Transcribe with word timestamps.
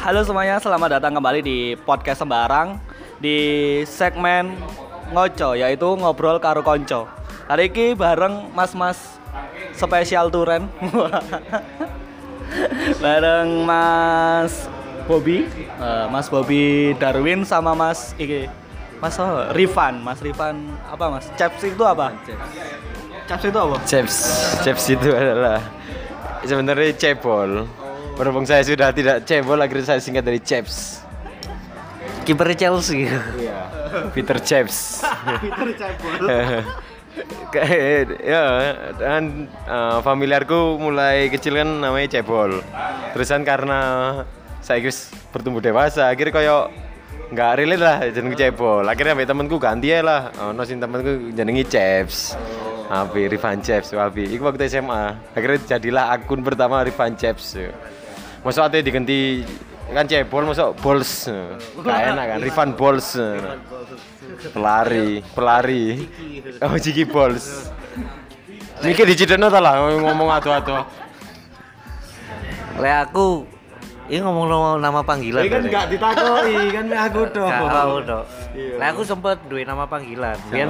Halo 0.00 0.24
semuanya, 0.24 0.56
selamat 0.56 0.96
datang 0.96 1.12
kembali 1.12 1.44
di 1.44 1.76
podcast 1.76 2.24
Sembarang 2.24 2.80
di 3.20 3.36
segmen 3.84 4.56
ngoco 5.12 5.52
yaitu 5.52 5.92
ngobrol 5.92 6.40
karo 6.40 6.64
konco. 6.64 7.04
Hari 7.44 7.68
ini 7.68 7.92
bareng 7.92 8.48
mas-mas 8.56 9.20
spesial 9.76 10.32
turen. 10.32 10.72
bareng 13.04 13.68
Mas 13.68 14.72
Bobby, 15.04 15.44
eh, 15.60 16.06
Mas 16.08 16.32
Bobby 16.32 16.96
Darwin 16.96 17.44
sama 17.44 17.76
Mas 17.76 18.16
iki 18.16 18.48
Mas 19.04 19.20
oh, 19.20 19.52
Rifan, 19.52 20.00
Mas 20.00 20.24
Rifan 20.24 20.64
apa 20.88 21.12
Mas? 21.12 21.28
Chaps 21.36 21.60
itu 21.60 21.84
apa? 21.84 22.16
Chaps 23.28 23.44
itu 23.44 23.58
apa? 23.60 23.76
Chaps, 23.84 24.16
Chaps 24.64 24.84
itu 24.96 25.12
adalah 25.12 25.60
sebenarnya 26.40 26.96
cebol. 26.96 27.68
Berhubung 28.20 28.44
saya 28.44 28.60
sudah 28.60 28.92
tidak 28.92 29.24
cebol, 29.24 29.56
akhirnya 29.56 29.96
saya 29.96 30.00
singkat 30.04 30.20
dari 30.20 30.36
Chaps. 30.44 31.00
kiper 32.28 32.52
Chelsea 32.52 33.08
Iya. 33.08 33.16
Peter 34.12 34.36
Chaps. 34.36 35.00
Peter 35.42 35.68
Cebol. 35.72 36.16
Ya 38.22 38.44
dan 38.94 39.50
eh, 39.50 39.98
familiarku 40.04 40.78
mulai 40.78 41.26
kecil 41.26 41.58
kan 41.58 41.82
namanya 41.82 42.20
cebol. 42.20 42.62
Terusan 43.16 43.42
karena 43.42 43.80
saya 44.62 44.78
guys 44.78 45.10
bertumbuh 45.34 45.58
dewasa, 45.58 46.06
akhirnya 46.06 46.30
kayak 46.30 46.62
nggak 47.34 47.52
relate 47.58 47.82
lah 47.82 47.98
jeneng 48.14 48.38
cebol. 48.38 48.86
Akhirnya 48.86 49.18
sampai 49.18 49.26
temanku 49.26 49.56
ganti 49.58 49.90
ya 49.90 50.06
lah. 50.06 50.30
Oh, 50.38 50.54
no 50.54 50.62
sing 50.62 50.78
temanku 50.78 51.34
jenengi 51.34 51.66
Chaps. 51.66 52.38
Abi 52.86 53.26
Rifan 53.26 53.58
Chaps, 53.58 53.90
Abi. 53.94 54.30
Iku 54.30 54.46
waktu 54.46 54.70
SMA. 54.70 55.34
Akhirnya 55.34 55.58
jadilah 55.66 56.14
akun 56.14 56.46
pertama 56.46 56.86
Rifan 56.86 57.18
Chaps. 57.18 57.58
Masuk 58.40 58.62
ate 58.64 58.80
diganti 58.80 59.44
kan 59.90 60.06
cebol 60.06 60.46
masuk 60.48 60.78
bols. 60.80 61.28
Gak 61.82 61.98
enak 62.14 62.24
kan 62.24 62.38
Rifan 62.40 62.70
Bols. 62.78 63.18
Pelari, 64.54 65.20
pelari. 65.34 66.06
Oh, 66.62 66.78
Jiki 66.78 67.04
Bols. 67.04 67.68
Mikir 68.80 69.04
dicideno 69.04 69.52
ta 69.52 69.60
lah 69.60 69.76
ngomong 69.92 70.32
atu-atu. 70.40 70.72
le 72.80 72.88
aku 72.88 73.44
ini 74.08 74.24
ngomong 74.24 74.48
nama, 74.48 74.68
nama 74.80 75.00
panggilan 75.04 75.44
kan 75.44 75.60
tadi. 75.60 75.68
gak 75.68 75.86
ditakoi, 75.92 76.56
kan 76.72 76.86
aku 77.04 77.20
dong. 77.28 77.52
Gak 77.52 77.68
tahu 77.76 77.96
dok 78.08 78.24
le 78.56 78.84
aku 78.84 79.02
sempet 79.06 79.38
duwe 79.46 79.62
nama 79.62 79.86
panggilan 79.86 80.34
biar 80.50 80.68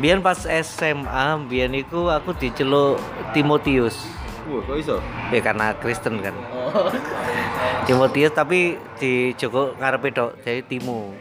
biar 0.00 0.18
pas 0.24 0.42
SMA 0.42 1.26
biar 1.46 1.70
iku 1.76 2.10
aku 2.10 2.34
diceluk 2.34 2.98
Timotius 3.30 3.94
Wah, 4.42 4.60
kok 4.66 4.76
iso? 4.78 4.96
ya 5.30 5.40
karena 5.40 5.66
Kristen 5.78 6.18
kan. 6.18 6.34
Timotius 7.86 8.34
tapi 8.34 8.74
di 8.98 9.30
Joko 9.38 9.74
ngarepe 9.78 10.10
dok 10.10 10.42
jadi 10.42 10.62
Timo. 10.66 11.14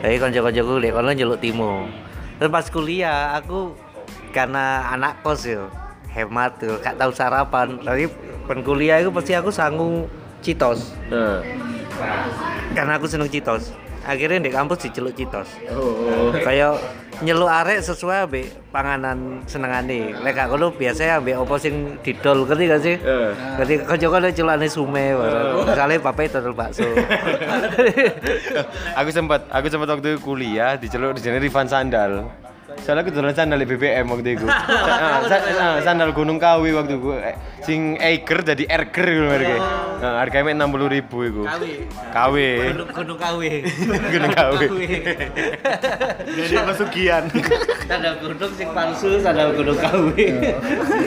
Jadi 0.00 0.16
konco-koncoku 0.16 0.74
lek 0.80 0.92
kono 0.96 1.10
nyeluk 1.12 1.40
Timo. 1.42 1.84
Terus 2.38 2.50
pas 2.52 2.66
kuliah 2.70 3.36
aku 3.36 3.74
karena 4.32 4.94
anak 4.94 5.20
kos 5.20 5.44
yo 5.44 5.68
hemat 6.14 6.56
tuh 6.56 6.80
gak 6.80 6.96
tahu 6.96 7.12
sarapan. 7.12 7.76
Tapi 7.84 8.08
pen 8.48 8.64
kuliah 8.64 9.02
itu 9.02 9.12
pasti 9.12 9.36
aku 9.36 9.52
sanggup 9.52 10.08
citos. 10.40 10.96
Nah. 11.12 11.42
karena 12.78 12.94
aku 12.94 13.10
seneng 13.10 13.26
citos 13.26 13.74
akhirnya 14.08 14.40
di 14.40 14.50
kampus 14.50 14.88
diceluk 14.88 15.12
citos 15.12 15.52
Oh. 15.68 16.32
kayak 16.32 16.80
nyeluk 17.18 17.50
arek 17.50 17.82
sesuai 17.82 18.24
ambek 18.24 18.46
panganan 18.70 19.42
senengane 19.44 20.16
lek 20.16 20.32
gak 20.32 20.48
ngono 20.48 20.70
biasanya 20.72 21.18
ambek 21.18 21.34
opo 21.36 21.58
sing 21.58 21.98
didol 22.00 22.46
ngerti 22.46 22.64
gak 22.64 22.80
sih 22.80 22.96
Eh. 22.96 23.30
Jadi 23.58 23.74
kocok 23.82 24.10
kan 24.10 24.30
celane 24.30 24.66
sume, 24.66 25.06
misalnya 25.66 25.98
bapak 25.98 26.30
itu 26.30 26.38
bakso. 26.54 26.86
aku 28.98 29.10
sempat 29.10 29.40
aku 29.50 29.66
sempat 29.66 29.88
waktu 29.90 30.16
kuliah 30.22 30.78
diceluk 30.78 31.18
di 31.18 31.20
sini 31.20 31.42
Rifan 31.42 31.66
Sandal. 31.66 32.24
Soalnya 32.84 33.00
aku 33.00 33.10
dolan 33.10 33.32
sandal 33.32 33.64
BBM 33.64 34.06
waktu 34.08 34.36
itu. 34.36 34.46
Ah, 34.98 35.20
sa- 35.24 35.44
ah, 35.56 35.76
sandal 35.80 36.10
Gunung 36.12 36.36
Kawi 36.36 36.74
waktu 36.74 36.96
itu. 36.96 37.08
Eh, 37.16 37.36
Sing 37.62 37.96
Eiger 37.98 38.40
jadi 38.42 38.64
Erger 38.66 39.06
gitu 39.06 39.26
mereka. 39.26 39.56
Nah, 39.98 40.22
harganya 40.22 40.54
enam 40.54 40.68
puluh 40.70 40.88
ribu 40.88 41.24
itu. 41.24 41.42
Kawi. 42.12 42.72
Gunung 42.72 42.88
Gunung 42.92 43.18
Kawi. 43.18 43.50
Gunung 44.14 44.32
Kawi. 44.32 44.66
Jadi 46.28 46.54
pesugihan. 46.64 47.24
Sandal 47.88 48.14
gunung 48.20 48.52
sing 48.52 48.68
palsu, 48.70 49.16
sandal 49.18 49.56
gunung 49.56 49.78
Kawi. 49.80 50.26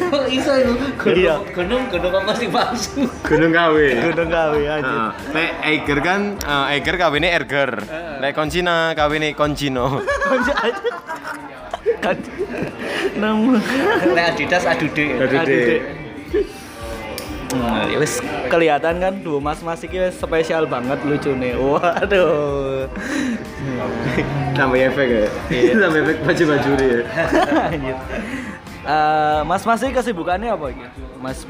Kok 0.10 0.26
iso 0.30 0.54
itu? 0.58 0.74
Iya. 1.14 1.36
Gunung 1.54 1.88
gunung 1.90 2.14
apa 2.16 2.32
sing 2.36 2.50
palsu? 2.50 3.06
Gunung 3.26 3.54
Kawi. 3.54 3.88
Gunung 4.02 4.30
Kawi 4.30 4.62
aja. 4.66 5.14
Lek 5.32 5.50
Eiger 5.62 6.00
kan 6.02 6.22
Eiger 6.70 6.96
kawine 6.98 7.28
Erger. 7.30 7.72
Lek 8.18 8.34
Koncina 8.34 8.94
kawine 8.94 9.34
Koncino. 9.34 10.02
Kan 12.02 12.18
nama 13.16 13.62
Nek 14.12 14.26
Adidas 14.36 14.66
adude. 14.66 15.06
Adude. 15.22 15.62
Nah, 17.52 17.84
ya 17.84 18.00
wis 18.00 18.24
kelihatan 18.48 19.04
kan 19.04 19.14
dua 19.20 19.44
mas-mas 19.44 19.84
iki 19.84 20.00
wis 20.00 20.16
spesial 20.16 20.66
banget 20.66 20.98
lucune. 21.04 21.52
Waduh. 21.56 22.88
Tambah 24.56 24.80
efek 24.80 25.08
ya. 25.08 25.28
Tambah 25.84 26.00
efek 26.00 26.18
baju-baju 26.26 26.72
ya. 26.82 27.00
Anjir. 27.70 27.98
Eh, 28.82 29.42
mas-mas 29.46 29.84
ini 29.86 29.94
kesibukannya 29.94 30.50
apa 30.58 30.74
iki? 30.74 30.86
Mas 31.22 31.46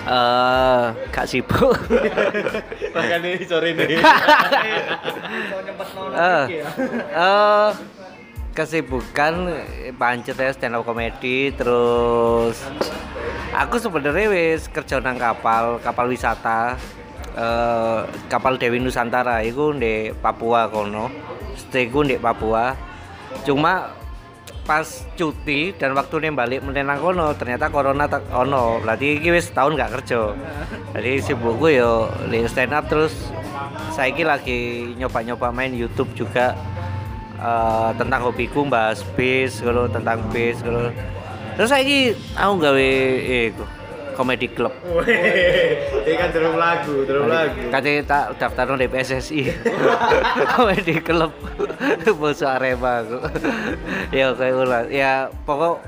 Eh, 0.00 0.84
gak 1.12 1.26
sibuk. 1.28 1.76
Makanya 2.96 3.30
sore 3.44 3.76
ini. 3.76 4.00
Eh, 6.16 6.44
eh, 7.12 7.70
kesibukan 8.50 9.34
pancet 9.94 10.34
ya 10.34 10.50
stand 10.50 10.74
up 10.74 10.82
comedy 10.82 11.54
terus 11.54 12.58
aku 13.54 13.78
sebenarnya 13.78 14.26
wis 14.26 14.66
kerja 14.66 14.98
nang 14.98 15.16
kapal 15.16 15.78
kapal 15.78 16.10
wisata 16.10 16.74
eh, 17.38 18.00
kapal 18.26 18.58
Dewi 18.58 18.82
Nusantara 18.82 19.46
itu 19.46 19.70
di 19.78 20.10
Papua 20.18 20.66
kono 20.66 21.08
stay 21.54 21.86
ku 21.86 22.02
di 22.02 22.18
Papua 22.18 22.74
cuma 23.46 23.99
pas 24.66 24.86
cuti 25.16 25.72
dan 25.74 25.96
waktu 25.96 26.28
nih 26.28 26.32
balik 26.32 26.60
menenang 26.62 27.00
kono 27.00 27.32
ternyata 27.34 27.72
corona 27.72 28.06
tak 28.06 28.26
ono. 28.32 28.78
Berarti 28.80 29.18
iki 29.18 29.30
wis 29.34 29.50
tahun 29.50 29.76
gak 29.76 30.00
kerja. 30.00 30.34
Jadi 30.94 31.12
sibukku 31.22 31.70
yo 31.70 32.10
di 32.28 32.44
stand 32.46 32.74
up 32.74 32.86
terus 32.86 33.12
saya 33.90 34.14
lagi 34.24 34.92
nyoba-nyoba 34.96 35.52
main 35.52 35.74
YouTube 35.74 36.10
juga 36.16 36.56
eh, 37.36 37.90
tentang 37.96 38.30
hobiku 38.30 38.64
bahas 38.68 39.04
bass 39.16 39.60
kalau 39.60 39.90
tentang 39.90 40.22
bass 40.32 40.62
kalau 40.62 40.88
terus 41.58 41.68
saya 41.68 42.14
aku 42.38 42.54
gawe 42.56 42.90
eh 43.20 43.52
komedi 44.20 44.52
club 44.52 44.76
Ini 46.04 46.12
kan 46.12 46.28
terus 46.28 46.52
lagu, 46.52 47.08
terus 47.08 47.24
lagu. 47.24 47.56
Katanya 47.72 48.00
tak 48.04 48.24
daftar 48.36 48.76
di 48.76 48.84
PSSI 48.84 49.40
Komedi 50.54 51.00
klub 51.00 51.32
Bosok 52.04 52.50
Arema 52.52 53.00
aku 53.00 53.18
Ya 54.12 54.36
kayak 54.36 54.60
ulah 54.60 54.84
Ya 54.92 55.32
pokok 55.48 55.80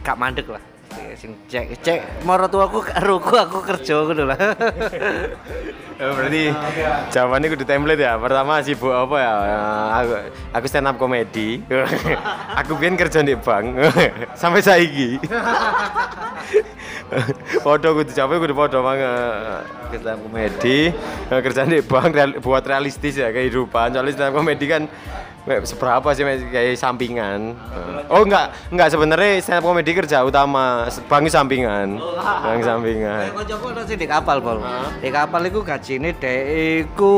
Gak 0.00 0.16
mandek 0.16 0.48
lah 0.48 0.64
Ya, 0.94 1.10
sing 1.18 1.34
cek 1.50 1.74
cek 1.82 2.22
moro 2.22 2.46
tuaku 2.46 2.78
ruku 3.02 3.34
aku 3.34 3.58
kerja 3.66 4.00
gitu 4.06 4.24
lah 4.24 4.38
Oh, 5.94 6.10
berarti 6.10 6.50
jawabannya 7.14 7.54
kudu 7.54 7.62
template 7.62 8.02
ya. 8.02 8.18
Pertama 8.18 8.58
sibuk 8.58 8.90
apa 8.90 9.14
ya? 9.14 9.32
Eh, 9.46 9.86
Aku, 10.02 10.12
aku 10.50 10.66
stand 10.66 10.90
up 10.90 10.98
komedi. 10.98 11.62
aku 12.58 12.74
biyen 12.74 12.98
kerja 12.98 13.22
di 13.22 13.38
bank 13.38 13.78
sampai 14.42 14.58
saiki. 14.58 15.22
Podo 17.64 17.88
kudu 18.00 18.10
jawabnya 18.10 18.42
kudu 18.42 18.54
podo 18.56 18.78
banget. 18.82 19.64
Stand 19.94 20.26
komedi, 20.26 20.90
eh, 21.30 21.40
kerja 21.40 21.62
di 21.62 21.78
bank 21.78 22.10
real- 22.10 22.38
buat 22.42 22.64
realistis 22.66 23.14
ya 23.14 23.30
kehidupan. 23.30 23.94
Soalnya 23.94 24.12
stand 24.12 24.34
komedi 24.34 24.66
kan 24.66 24.82
seberapa 25.62 26.08
sih 26.16 26.24
kayak 26.50 26.74
sampingan. 26.74 27.54
Oh 28.10 28.26
enggak, 28.26 28.50
enggak 28.74 28.88
sebenarnya 28.90 29.38
stand 29.38 29.62
up 29.62 29.70
komedi 29.70 29.94
kerja 29.94 30.26
utama, 30.26 30.90
bank 31.06 31.30
sampingan. 31.30 32.00
Bank 32.18 32.60
sampingan. 32.66 33.30
Kocokku 33.38 33.66
ada 33.70 33.82
sih 33.86 33.94
di 33.94 34.06
kapal 34.08 34.42
pol 34.42 34.58
Di 34.98 35.08
kapal 35.14 35.46
itu 35.46 35.60
gajine 35.62 36.10
dek 36.16 36.42
iku 36.90 37.14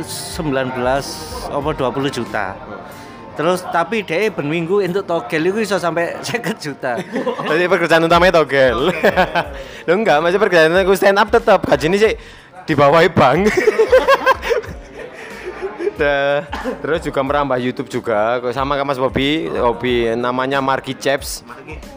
19 0.00 0.72
apa 1.52 1.68
20 1.76 2.08
juta 2.08 2.56
Terus 3.36 3.60
tapi 3.68 4.00
dia 4.00 4.32
ben 4.32 4.48
minggu 4.48 4.80
untuk 4.80 5.04
togel 5.04 5.52
itu 5.52 5.60
bisa 5.60 5.76
sampai 5.76 6.16
50 6.24 6.56
juta. 6.56 6.96
Jadi 7.44 7.64
pekerjaan 7.68 8.08
utamanya 8.08 8.40
togel. 8.40 8.88
Lo 9.84 9.92
enggak, 9.92 10.24
masih 10.24 10.40
pekerjaan 10.40 10.72
aku 10.72 10.96
stand 10.96 11.20
up 11.20 11.28
tetap 11.28 11.60
gaji 11.68 11.86
ini 11.92 11.96
sih 12.00 12.12
di 12.64 12.72
bawah 12.72 13.04
bank. 13.12 13.52
Dah. 15.96 16.44
Terus 16.84 17.08
juga 17.08 17.24
merambah 17.24 17.56
YouTube 17.56 17.88
juga 17.88 18.36
kok 18.44 18.52
sama 18.52 18.76
sama 18.76 18.92
Mas 18.92 19.00
Bobby, 19.00 19.48
hobi 19.48 20.12
namanya 20.12 20.60
Marki 20.60 20.92
Chaps. 20.92 21.40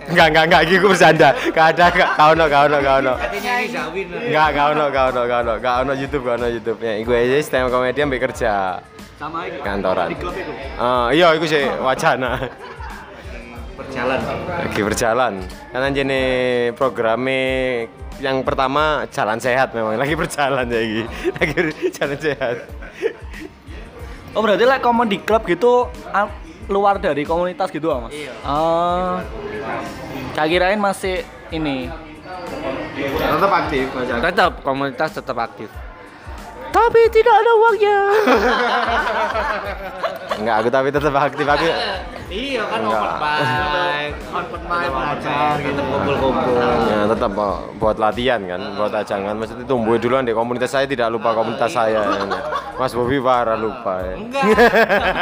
Enggak 0.07 0.31
enggak 0.31 0.44
enggak 0.47 0.62
gitu 0.71 0.88
bercanda. 0.88 1.35
Enggak 1.35 1.65
ada 1.75 1.85
enggak 1.92 2.09
kau 2.15 2.31
no 2.31 2.45
kau 2.47 2.65
no 2.71 2.80
kau 2.80 3.00
no. 3.03 3.13
Katanya 3.19 3.53
ini 3.59 3.68
Zawin. 3.75 4.07
Enggak 4.07 4.50
kau 4.56 4.71
no 4.71 4.85
kau 4.88 5.09
no 5.12 5.21
kau 5.27 5.42
no 5.44 5.53
kau 5.59 5.80
no 5.83 5.94
YouTube 6.00 6.24
kau 6.24 6.39
no 6.39 6.47
YouTube 6.47 6.80
ya. 6.80 6.95
Iku 6.95 7.12
aja 7.12 7.35
stand 7.44 7.68
up 7.68 7.75
comedy 7.75 8.00
ambek 8.00 8.24
kerja 8.24 8.80
Sama 9.19 9.51
iki. 9.51 9.60
kantoran. 9.60 10.07
Di 10.07 10.16
klub 10.16 10.31
itu. 10.31 10.54
Ah 10.80 11.12
iya 11.12 11.36
iku 11.36 11.44
sih 11.44 11.68
wacana. 11.83 12.39
Berjalan. 13.75 14.19
Lagi 14.48 14.81
berjalan. 14.81 15.33
Karena 15.75 15.88
jene 15.92 16.24
programnya 16.80 17.44
yang 18.24 18.48
pertama 18.48 19.04
jalan 19.12 19.36
sehat 19.44 19.75
memang 19.75 20.00
lagi 20.00 20.16
berjalan 20.16 20.63
ya 20.71 20.80
iki. 20.80 21.04
Lagi 21.36 21.51
jalan 22.00 22.19
sehat. 22.19 22.56
Oh 24.31 24.39
berarti 24.39 24.63
like 24.63 24.80
comedy 24.80 25.19
club 25.19 25.44
gitu 25.44 25.92
ah, 26.16 26.31
luar 26.71 26.95
dari 27.04 27.27
komunitas 27.27 27.75
gitu 27.75 27.92
ah, 27.92 28.07
Mas? 28.07 28.16
Iya. 28.16 28.31
Oh. 28.48 29.19
Saya 30.31 30.48
kirain 30.48 30.80
masih 30.80 31.27
ini. 31.51 31.92
Tetap 33.19 33.51
aktif. 33.51 33.83
Tetap 34.00 34.51
komunitas 34.63 35.12
tetap 35.12 35.38
aktif. 35.44 35.68
Tapi 36.69 37.00
tidak 37.10 37.36
ada 37.36 37.51
uangnya. 37.56 37.98
Enggak, 40.39 40.56
aku 40.56 40.68
tapi 40.69 40.88
tetap 40.88 41.13
aktif 41.13 41.44
aku. 41.44 41.66
Iya 42.30 42.62
kan 42.63 42.80
Enggak. 42.80 43.01
open 43.01 43.44
mic, 43.68 44.12
open 44.31 44.62
mic 44.63 44.88
belajar 44.88 45.54
gitu 45.60 45.81
kumpul-kumpul. 45.81 46.57
Ya 46.86 47.00
tetap 47.06 47.31
buat 47.75 47.98
latihan 47.98 48.39
kan, 48.45 48.62
buat 48.74 48.92
ajangan. 48.94 49.33
Maksudnya 49.36 49.66
tumbuh 49.66 49.98
duluan 49.98 50.24
di 50.24 50.31
komunitas 50.31 50.69
saya 50.69 50.86
tidak 50.86 51.10
lupa 51.10 51.33
komunitas 51.33 51.69
saya. 51.69 52.06
ya. 52.06 52.25
Mas 52.77 52.94
Bobi 52.94 53.18
parah 53.19 53.56
lupa 53.56 54.00
ya. 54.00 54.13
Enggak. 54.16 54.44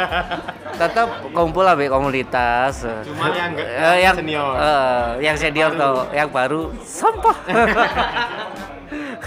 Tetap 0.78 1.08
kumpul 1.32 1.64
ambil 1.64 1.88
komunitas. 1.90 2.84
Cuma 3.02 3.32
yang 3.32 3.50
Eh, 3.58 3.96
yang 3.98 4.14
senior. 4.14 4.52
eh, 4.54 5.04
yang 5.18 5.34
senior 5.34 5.70
tuh, 5.72 6.06
yang 6.12 6.28
baru 6.28 6.70
sampah. 6.78 7.36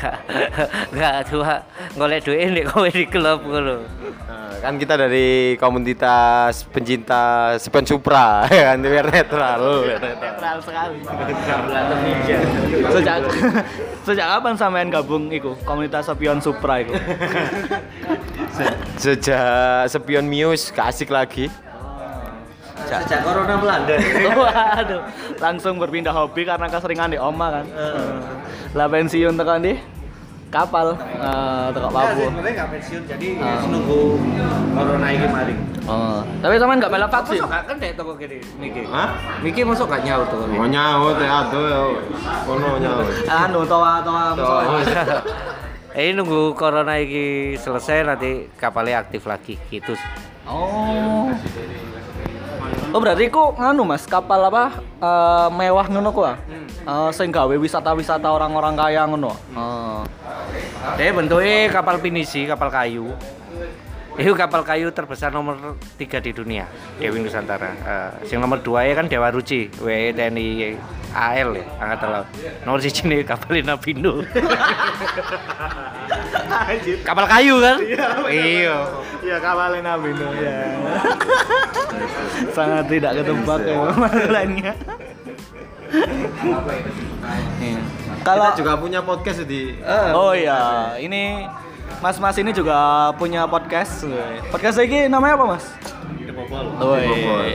Enggak, 0.01 0.17
enggak 0.89 1.15
cuma 1.29 1.53
ngolek 1.93 2.25
duit 2.25 2.49
di 2.49 2.63
komedi 2.65 3.05
club 3.05 3.45
ngono. 3.45 3.85
Nah, 4.25 4.49
kan 4.57 4.73
kita 4.81 4.97
dari 4.97 5.53
komunitas 5.61 6.65
pencinta 6.73 7.53
Spion 7.61 7.85
Supra 7.85 8.41
ya 8.49 8.73
kan 8.73 8.81
biar 8.81 9.07
netral. 9.13 9.61
netral. 9.85 10.57
Sekali. 10.61 10.97
sejak 12.91 13.17
sejak 14.09 14.25
kapan 14.25 14.53
sampean 14.57 14.89
gabung 14.89 15.29
iku 15.29 15.53
komunitas 15.61 16.09
Sopion 16.09 16.41
Supra 16.41 16.81
iku? 16.81 16.97
Sejak 19.01 19.89
Spion 19.89 20.25
Muse 20.25 20.73
kasih 20.73 21.09
lagi. 21.09 21.49
Sejak 22.85 23.21
corona 23.21 23.53
melanda. 23.55 23.95
Waduh, 24.41 25.01
langsung 25.37 25.77
berpindah 25.77 26.11
hobi 26.11 26.43
karena 26.43 26.67
keseringan 26.67 27.09
di 27.09 27.17
oma 27.17 27.61
kan. 27.61 27.65
Lah 28.71 28.87
pensiun 28.87 29.35
tekan 29.35 29.61
di 29.61 29.73
kapal 30.47 30.99
eh 30.99 31.67
tekan 31.71 31.89
Papua. 31.89 32.11
sebenarnya 32.11 32.51
nggak 32.51 32.69
pensiun 32.69 33.01
jadi 33.07 33.27
Ah. 33.39 33.63
nunggu 33.63 34.19
corona 34.71 35.07
ini 35.07 35.27
mari. 35.27 35.55
Oh, 35.81 36.21
tapi 36.39 36.55
sampean 36.55 36.77
nggak 36.77 36.91
melak 36.91 37.09
vaksin? 37.09 37.39
Masuk 37.39 37.49
gak 37.49 37.63
kan 37.65 37.75
dek 37.79 37.91
toko 37.95 38.13
kiri 38.13 38.37
Niki. 38.59 38.83
Hah? 38.85 39.09
Niki 39.41 39.61
masuk 39.63 39.87
gak 39.87 40.03
nyaut 40.03 40.27
tuh. 40.29 40.45
Mau 40.45 40.67
nyaut 40.67 41.17
ya 41.17 41.41
aduh 41.41 41.65
ya. 41.65 41.81
Kono 42.45 42.77
nyaut. 42.77 43.07
Anu 43.25 43.65
toa 43.65 43.93
toa 44.05 44.23
Ini 45.91 46.15
nunggu 46.15 46.55
corona 46.55 46.95
ini 46.95 47.51
selesai 47.57 48.07
nanti 48.07 48.47
kapalnya 48.55 49.03
aktif 49.03 49.27
lagi 49.27 49.59
gitu. 49.67 49.91
Oh. 50.47 51.27
Oh 52.91 52.99
berarti 52.99 53.31
kok 53.31 53.55
nganu 53.55 53.87
Mas, 53.87 54.03
kapal 54.03 54.51
apa 54.51 54.83
eh, 54.99 55.47
mewah 55.55 55.87
ngono 55.87 56.11
ku 56.11 56.27
ah? 56.27 56.35
Eh, 56.51 57.09
sing 57.15 57.31
gawe 57.31 57.55
wisata-wisata 57.55 58.27
orang-orang 58.27 58.75
kaya 58.75 59.07
ngono. 59.07 59.31
Oh. 59.55 60.03
Dia 60.99 61.15
bentuknya 61.15 61.71
kapal 61.71 62.03
pinisi, 62.03 62.43
kapal 62.43 62.67
kayu. 62.67 63.15
Itu 64.19 64.35
kapal 64.35 64.67
kayu 64.67 64.91
terbesar 64.91 65.31
nomor 65.31 65.79
3 65.95 66.19
di 66.19 66.31
dunia, 66.35 66.67
Dewi 66.99 67.23
Nusantara. 67.23 67.71
Eh, 67.71 68.11
yang 68.27 68.43
nomor 68.43 68.59
2 68.59 68.91
ya 68.91 68.93
kan 68.95 69.07
Dewa 69.07 69.31
Ruci, 69.31 69.71
WE 69.79 70.11
TNI 70.11 70.75
AL 71.11 71.49
ya, 71.55 71.65
Angkatan 71.79 72.09
Laut. 72.11 72.27
Nomor 72.67 72.79
siji 72.83 73.07
nih 73.07 73.23
kapal 73.23 73.63
Napindo. 73.63 74.19
kapal 77.07 77.25
kayu 77.27 77.55
kan? 77.63 77.77
Iya. 78.27 78.75
Iya 79.21 79.37
kapalin 79.39 79.85
Abino 79.87 80.27
ya. 80.39 80.55
Sangat 82.55 82.85
tidak 82.91 83.11
ketebak 83.21 83.61
ya 83.63 83.75
masalahnya. 83.95 84.73
Iya. 87.59 87.79
Kalau 88.21 88.53
Kita 88.53 88.57
juga 88.61 88.73
punya 88.77 89.01
podcast 89.01 89.43
di 89.49 89.81
Oh 90.13 90.31
iya, 90.31 90.93
ini 91.01 91.49
Mas-mas 92.01 92.33
ini 92.41 92.49
juga 92.49 92.73
punya 93.21 93.45
podcast. 93.45 94.09
Podcast 94.49 94.81
ini 94.81 95.05
namanya 95.05 95.37
apa, 95.37 95.45
Mas? 95.53 95.65
Oh, 96.81 96.97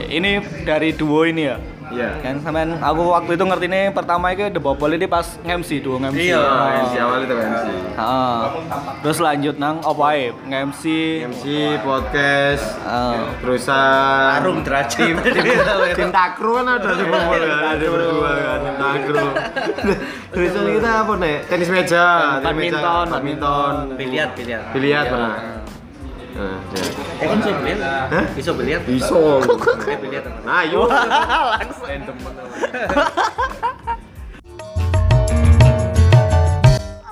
ini 0.07 0.39
dari 0.63 0.95
duo 0.95 1.27
ini 1.27 1.51
ya. 1.51 1.59
Iya. 1.87 2.09
Kan 2.19 2.35
sampean 2.39 2.75
aku 2.77 3.15
waktu 3.15 3.31
itu 3.33 3.43
ngerti 3.43 3.65
nih 3.67 3.83
pertama 3.89 4.31
itu 4.31 4.47
The 4.47 4.59
Bobol 4.59 4.93
ini 4.93 5.07
pas 5.07 5.39
nge-MC 5.39 5.69
duo 5.79 5.95
nge-MC. 5.97 6.19
Iya. 6.19 6.41
MC 6.83 6.93
awal 6.99 7.19
itu 7.23 7.33
MC. 7.33 7.65
Heeh. 7.95 8.39
Terus 9.01 9.17
lanjut 9.17 9.55
nang 9.55 9.75
apa 9.79 10.03
ae? 10.11 10.25
Nge-MC. 10.45 10.83
MC 11.31 11.43
podcast 11.81 12.65
Heeh. 12.83 13.19
terusan 13.39 14.27
Arung 14.37 14.59
derajat. 14.61 15.15
Cinta 15.95 16.23
kru 16.35 16.59
kan 16.59 16.67
ada 16.67 16.91
di 16.91 17.05
Bogor 17.07 17.41
kan, 17.41 17.63
ada 17.73 17.85
berdua 17.87 18.31
kan, 18.35 18.59
cinta 18.61 18.89
kru. 19.01 19.25
Terusan 20.31 20.63
kita 20.75 20.89
apa 21.01 21.13
nih? 21.17 21.37
Tenis 21.47 21.69
meja, 21.69 22.05
tenis 22.43 22.57
meja, 22.69 22.77
Badminton. 22.77 23.05
badminton, 23.09 23.73
Biliar, 23.97 24.29
biliar. 24.35 24.61
biliar 24.75 25.03
pernah. 25.07 25.35
Nah, 26.37 26.61
ya. 26.69 26.85
Eh 27.17 27.25
kan 27.25 27.41
bisa 27.41 27.49
biliar? 27.57 28.29
Bisa 28.37 28.53
biliar? 28.53 28.85
Iso. 28.85 29.41
Eh 29.89 29.97
biliar. 29.97 30.21
teman. 30.21 30.45
Nah, 30.45 30.61
yuk. 30.69 30.85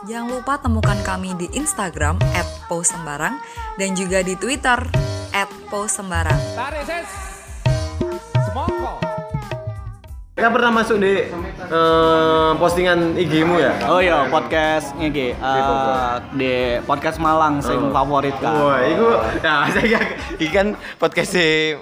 Jangan 0.06 0.30
lupa 0.30 0.62
temukan 0.62 1.02
kami 1.02 1.34
di 1.34 1.50
Instagram 1.58 2.22
@posembarang 2.70 3.42
dan 3.82 3.98
juga 3.98 4.22
di 4.22 4.38
Twitter 4.38 4.78
@posembarang. 5.74 6.38
Kita 10.36 10.52
pernah 10.52 10.68
masuk 10.68 11.00
di 11.00 11.32
eh, 11.32 12.52
postingan 12.60 13.16
IG-mu 13.16 13.56
ya? 13.56 13.72
Oh 13.88 14.04
iya, 14.04 14.28
podcast 14.28 14.92
iki 15.00 15.32
eh, 15.32 16.14
di 16.36 16.76
podcast 16.84 17.24
Malang 17.24 17.64
sing 17.64 17.80
favorit 17.88 18.36
kan. 18.44 18.52
Wah, 18.52 18.84
itu 18.84 19.08
ya 19.40 19.64
saya 19.80 20.00
iki 20.36 20.52
kan 20.52 20.76
podcast 21.00 21.40
si 21.40 21.80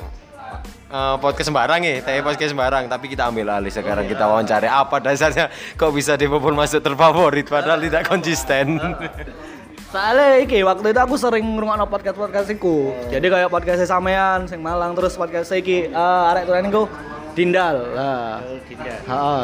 eh, 0.86 1.16
podcast 1.18 1.50
sembarang 1.50 1.82
ya, 1.82 2.06
tapi 2.06 2.22
podcast 2.22 2.54
sembarang, 2.54 2.86
tapi 2.86 3.10
kita 3.10 3.34
ambil 3.34 3.58
alih 3.58 3.74
sekarang 3.74 4.06
kita 4.06 4.22
wawancara 4.22 4.70
apa 4.70 5.02
dasarnya 5.02 5.50
kok 5.74 5.90
bisa 5.90 6.14
di 6.14 6.30
Popon 6.30 6.54
masuk 6.54 6.86
terfavorit 6.86 7.50
padahal 7.50 7.82
tidak 7.82 8.06
konsisten. 8.06 8.78
Soalnya 9.94 10.46
iki 10.46 10.62
waktu 10.62 10.94
itu 10.94 11.02
aku 11.02 11.18
sering 11.18 11.42
ngrungokno 11.58 11.90
podcast-podcast 11.90 12.54
iku. 12.54 12.94
Jadi 13.10 13.34
kayak 13.34 13.50
podcast 13.50 13.82
sampean 13.90 14.46
sing 14.46 14.62
Malang 14.62 14.94
terus 14.94 15.18
podcast 15.18 15.50
iki 15.58 15.90
eh 15.90 16.30
arek 16.30 16.46
tulen 16.46 16.70
iku 16.70 16.86
Dindal. 17.34 17.78
Lah. 17.98 18.40
Tidak. 18.70 18.98
Heeh. 19.10 19.44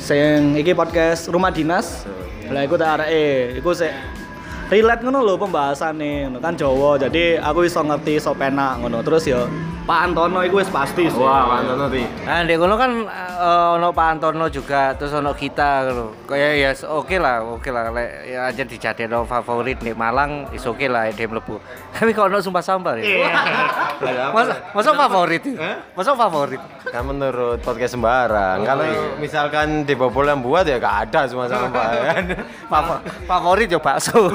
Sing 0.00 0.56
iki 0.56 0.72
podcast 0.72 1.28
Rumah 1.28 1.52
Dinas. 1.52 2.08
Lah 2.48 2.62
iku 2.64 2.80
tak 2.80 3.00
areke, 3.00 3.58
iku 3.58 3.74
sik 3.74 3.90
relate 4.70 5.02
ngono 5.02 5.22
lho 5.22 5.34
pembahasannya 5.38 6.30
ngono 6.30 6.38
kan 6.40 6.54
Jawa. 6.56 6.96
Jadi 6.96 7.36
aku 7.36 7.66
iso 7.66 7.82
ngerti 7.84 8.18
iso 8.18 8.32
penak 8.32 8.80
ngono. 8.80 9.02
Terus 9.02 9.26
ya 9.28 9.44
Pak 9.86 9.98
Antono 10.04 10.42
iku 10.42 10.58
wis 10.58 10.66
pasti 10.66 11.06
sih. 11.06 11.14
Wah, 11.14 11.46
mantap 11.48 11.78
nanti. 11.78 12.02
Nah, 12.20 12.42
di 12.42 12.54
kono 12.54 12.74
kan 12.74 12.90
eh, 13.06 13.68
ono 13.72 13.88
Pak 13.88 14.08
Antono 14.12 14.46
juga, 14.48 14.90
terus 14.92 15.14
ono 15.14 15.30
kita 15.30 15.86
gitu. 15.86 16.04
Kayak 16.26 16.52
ya 16.56 16.70
s- 16.72 16.82
oke 16.84 17.14
lah, 17.16 17.38
oke 17.40 17.70
lah. 17.70 17.88
Lek 17.88 18.10
ya 18.26 18.40
aja 18.44 18.62
dijadikan 18.62 19.22
favorit 19.22 19.78
nih 19.80 19.94
Malang, 19.94 20.50
is 20.50 20.62
oke 20.62 20.82
lah 20.84 21.06
dia 21.08 21.24
mlebu. 21.24 21.62
Tapi 21.94 22.10
kalau 22.10 22.28
ono 22.28 22.42
sumpah 22.42 22.60
sampah 22.60 22.98
ya. 22.98 23.30
Masa 24.28 24.58
masa 24.72 24.90
favorit? 24.92 25.42
Masa 25.94 26.10
favorit? 26.12 26.58
Kan 26.86 27.02
menurut 27.04 27.58
podcast 27.60 27.94
sembarang, 27.94 28.62
kalau 28.62 28.86
misalkan 29.16 29.82
di 29.82 29.94
Popol 29.94 30.26
yang 30.26 30.38
buat 30.38 30.62
ya 30.62 30.76
gak 30.76 30.96
ada 31.08 31.20
semua 31.24 31.46
sampah 31.46 31.86
kan. 32.08 32.24
Favo- 32.66 33.02
favorit 33.22 33.68
ya 33.68 33.78
bakso. 33.78 34.18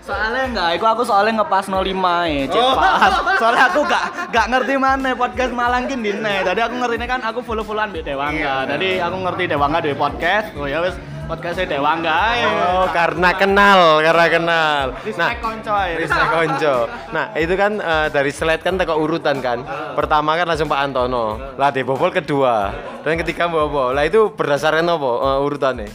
Soalnya 0.00 0.42
enggak, 0.44 0.68
iku 0.74 0.86
aku 0.88 1.02
soalnya 1.04 1.38
ngepas 1.38 1.68
05 1.68 1.84
ya, 2.26 2.44
cepat. 2.48 3.10
Soalnya 3.36 3.62
aku 3.68 3.80
gak 3.84 4.04
gak 4.28 4.46
ngerti 4.52 4.74
mana 4.76 5.12
podcast 5.14 5.52
Malang 5.52 5.88
ki 5.88 5.94
ndine. 5.96 6.44
Jadi 6.44 6.60
aku 6.60 6.74
ngertine 6.78 7.06
kan 7.08 7.20
aku 7.24 7.40
follow-followan 7.42 7.90
mbek 7.92 8.04
Dewangga. 8.04 8.68
Jadi 8.68 9.00
aku 9.00 9.16
ngerti 9.24 9.42
Dewangga 9.48 9.78
duwe 9.84 9.96
podcast. 9.96 10.52
Oh 10.56 10.66
ya 10.68 10.84
wis 10.84 10.96
podcastnya 11.28 11.76
Dewangga. 11.76 12.18
Oh, 12.48 12.88
karena 12.88 13.30
kenal, 13.36 14.00
karena 14.00 14.26
kenal. 14.32 14.84
Nah, 14.96 15.30
konco. 15.36 15.76
Respect 15.76 16.30
konco. 16.32 16.76
Nah, 17.12 17.26
itu 17.36 17.54
kan 17.54 17.72
eh, 17.76 18.06
dari 18.08 18.32
slide 18.32 18.64
kan 18.64 18.80
teko 18.80 18.96
urutan 18.96 19.44
kan. 19.44 19.60
Pertama 19.92 20.40
kan 20.40 20.48
langsung 20.48 20.72
Pak 20.72 20.80
Antono. 20.88 21.36
Lah 21.60 21.68
Debobol 21.68 22.08
kedua. 22.08 22.72
Dan 23.04 23.20
ketiga 23.20 23.44
Bobo. 23.44 23.92
Lah 23.92 24.08
itu 24.08 24.32
berdasarkan 24.32 24.88
apa 24.88 25.10
eh, 25.20 25.38
urutannya? 25.44 25.88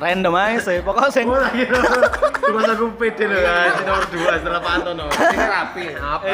Random 0.00 0.32
aja 0.36 0.58
sih. 0.64 0.78
Pokoknya 0.84 1.08
sing 1.12 1.26
Cuma 2.40 2.60
aku 2.64 2.86
pede 2.96 3.24
loh 3.28 3.40
kan, 3.44 3.68
nomor 3.84 4.04
dua 4.08 4.32
setelah 4.40 4.60
Pak 4.64 4.72
Antono. 4.80 5.06
Ini 5.12 5.46
rapi. 5.46 5.86
Apa? 5.94 6.24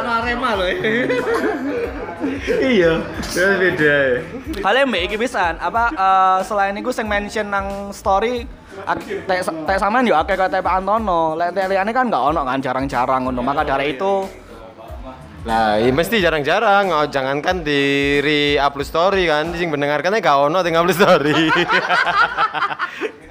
Anu 0.00 0.10
Arema 0.22 0.50
loh. 0.54 0.68
Iya. 2.46 2.92
Terus 3.28 3.54
beda. 3.58 3.98
Kalian 4.62 4.86
mbak 4.88 5.02
iki 5.10 5.16
pisan 5.18 5.54
apa 5.58 5.84
eh, 5.92 6.38
selain 6.46 6.78
itu 6.78 6.90
sing 6.94 7.06
mention 7.10 7.46
nang 7.50 7.90
story 7.90 8.46
tek 9.26 9.78
sampean 9.80 10.06
yo 10.06 10.14
akeh 10.16 10.38
kate 10.38 10.62
Pak 10.62 10.74
Antono. 10.84 11.34
Lek 11.34 11.52
liyane 11.56 11.90
kan 11.90 12.08
gak 12.08 12.24
ono 12.32 12.40
kan 12.46 12.58
jarang-jarang 12.62 13.26
ngono. 13.26 13.40
Maka 13.42 13.66
dari 13.66 13.98
itu 13.98 14.26
Lah, 15.46 15.78
ya 15.78 15.94
mesti 15.94 16.18
jarang-jarang. 16.18 16.90
Oh, 16.90 17.06
jangankan 17.06 17.62
di 17.62 18.18
re-upload 18.18 18.82
story 18.82 19.30
kan, 19.30 19.54
sing 19.54 19.70
mendengarkannya 19.70 20.18
gak 20.18 20.50
ono 20.50 20.58
tinggal 20.66 20.82
upload 20.82 20.98
story. 20.98 21.38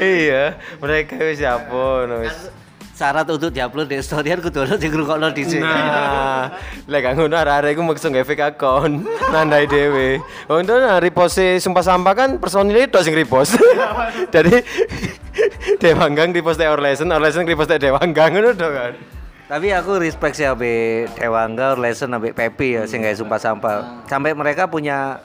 iya, 0.00 0.58
mereka 0.80 1.20
wis 1.20 1.44
apa 1.44 2.08
wis. 2.24 2.50
Syarat 2.96 3.24
untuk 3.32 3.48
diupload 3.48 3.88
di 3.88 3.96
storyan 4.04 4.44
kudu 4.44 4.68
ono 4.68 4.76
sing 4.76 4.92
ngrungokno 4.92 5.32
dhisik. 5.32 5.64
Nah, 5.64 6.52
lek 6.84 7.00
gak 7.00 7.16
ngono 7.16 7.32
arek-arek 7.32 7.72
iku 7.72 7.80
maksa 7.80 8.12
gawe 8.12 8.28
fake 8.28 8.44
account, 8.44 9.08
nandai 9.32 9.64
dhewe. 9.64 10.20
Itu 10.20 10.74
nah, 10.76 11.00
repost 11.00 11.40
sumpah 11.64 11.80
sampah 11.80 12.12
kan 12.12 12.30
personil 12.36 12.76
itu 12.76 13.00
sing 13.00 13.16
repost. 13.16 13.56
Jadi 14.36 14.52
Dewanggang 15.82 16.28
repost 16.34 16.60
Orlesen, 16.60 17.08
Orlesen 17.08 17.48
repost 17.48 17.72
Dewanggang 17.72 18.36
ngono 18.36 18.52
to 18.52 18.68
kan. 18.68 18.92
Tapi 19.50 19.74
aku 19.74 19.98
respect 19.98 20.38
sih 20.38 20.46
abe 20.46 21.08
Dewangga, 21.18 21.74
Lesson, 21.74 22.14
abe 22.14 22.30
Pepi 22.30 22.78
ya 22.78 22.86
sing 22.86 23.02
gawe 23.02 23.16
sumpah 23.18 23.40
sampah. 23.40 24.06
Sampai 24.06 24.30
mereka 24.30 24.70
punya 24.70 25.24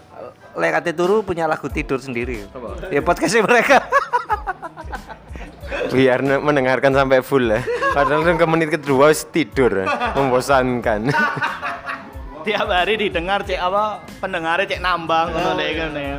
lekate 0.58 0.98
turu 0.98 1.22
punya 1.22 1.46
lagu 1.46 1.70
tidur 1.70 2.02
sendiri. 2.02 2.42
Ya 2.90 3.06
podcastnya 3.06 3.46
mereka. 3.46 3.86
Biar 5.92 6.20
mendengarkan 6.22 6.94
sampai 6.94 7.20
full 7.22 7.50
ya. 7.50 7.62
Padahal 7.94 8.26
kan 8.26 8.36
ke 8.36 8.46
menit 8.48 8.70
kedua 8.76 9.12
wis 9.12 9.24
tidur, 9.30 9.86
membosankan. 10.16 11.12
tiap 12.46 12.70
hari 12.70 12.94
didengar 13.02 13.42
cek 13.42 13.58
apa 13.58 14.06
pendengarnya 14.22 14.70
cek 14.70 14.80
nambang 14.80 15.34
ngono 15.34 15.58
deh 15.58 15.70
kan 15.74 15.90
ya. 15.98 16.18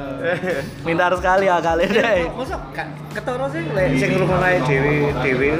Pintar 0.83 1.15
sekali 1.15 1.47
ya 1.47 1.63
kalian 1.63 1.91
deh. 1.95 2.21
Mosok 2.35 2.61
ketara 3.15 3.47
sih 3.55 3.63
lek 3.71 3.89
sing 3.95 4.11
ngrungokno 4.19 4.49
dhewe 4.67 4.95
dhewe. 5.23 5.51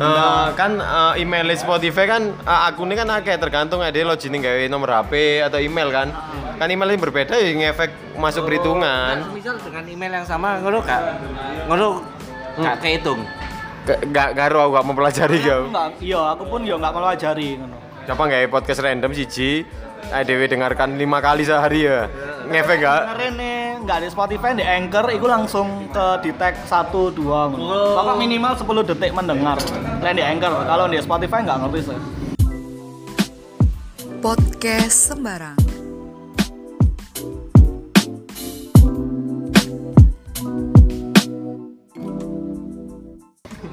Eh, 0.00 0.46
kan 0.56 0.80
eh, 0.80 1.22
email 1.22 1.46
Spotify 1.54 2.08
kan 2.08 2.32
uh, 2.48 2.72
akunnya 2.72 2.96
kan 3.04 3.20
akeh 3.20 3.36
tergantung 3.36 3.84
ada 3.84 3.94
login 4.00 4.40
gawe 4.40 4.64
nomor 4.66 4.90
HP 4.90 5.44
atau 5.46 5.62
email 5.62 5.88
kan. 5.94 6.08
Kan 6.58 6.68
email 6.68 6.92
ini 6.92 7.00
berbeda 7.00 7.38
ya 7.38 7.52
ngefek 7.54 8.18
masuk 8.18 8.50
perhitungan. 8.50 9.22
Misal 9.30 9.60
dengan 9.62 9.84
email 9.86 10.12
yang 10.18 10.26
sama 10.26 10.58
ngono 10.58 10.82
gak 10.82 11.02
ngono 11.70 11.86
gak 12.60 12.76
kehitung. 12.80 13.20
G- 13.80 14.02
Gak 14.08 14.30
karo 14.34 14.68
aku 14.68 14.70
gak 14.76 14.86
mempelajari 14.86 15.38
kau. 15.40 15.62
Enggak, 15.66 15.88
iya 15.98 16.20
aku 16.32 16.44
pun 16.46 16.60
yo 16.62 16.76
enggak 16.76 16.94
melajari 16.94 17.56
ngono. 17.56 17.76
Coba 18.04 18.22
gawe 18.26 18.46
podcast 18.48 18.80
random 18.80 19.12
siji. 19.12 19.64
ADW 20.10 20.48
dengarkan 20.48 20.96
lima 20.96 21.20
kali 21.20 21.44
sehari 21.44 21.86
ya. 21.86 22.08
Ngefek 22.48 22.76
gak? 22.80 23.00
Dengerin 23.06 23.34
nih, 23.36 23.58
nggak 23.84 23.98
di 24.00 24.08
Spotify, 24.10 24.50
di 24.52 24.64
Anchor, 24.64 25.06
itu 25.12 25.26
langsung 25.28 25.86
ke 25.88 26.04
detect 26.24 26.66
1, 26.66 27.14
2 27.14 27.20
ngono. 27.54 27.94
Pokok 27.94 28.16
minimal 28.18 28.52
10 28.56 28.90
detik 28.90 29.12
mendengar. 29.12 29.60
Lain 30.00 30.16
di 30.16 30.24
Anchor, 30.24 30.66
kalau 30.66 30.88
di 30.88 30.98
Spotify 30.98 31.44
nggak 31.44 31.58
ngerti 31.62 31.80
sih. 31.86 31.98
Podcast 34.18 35.14
sembarang. 35.14 35.69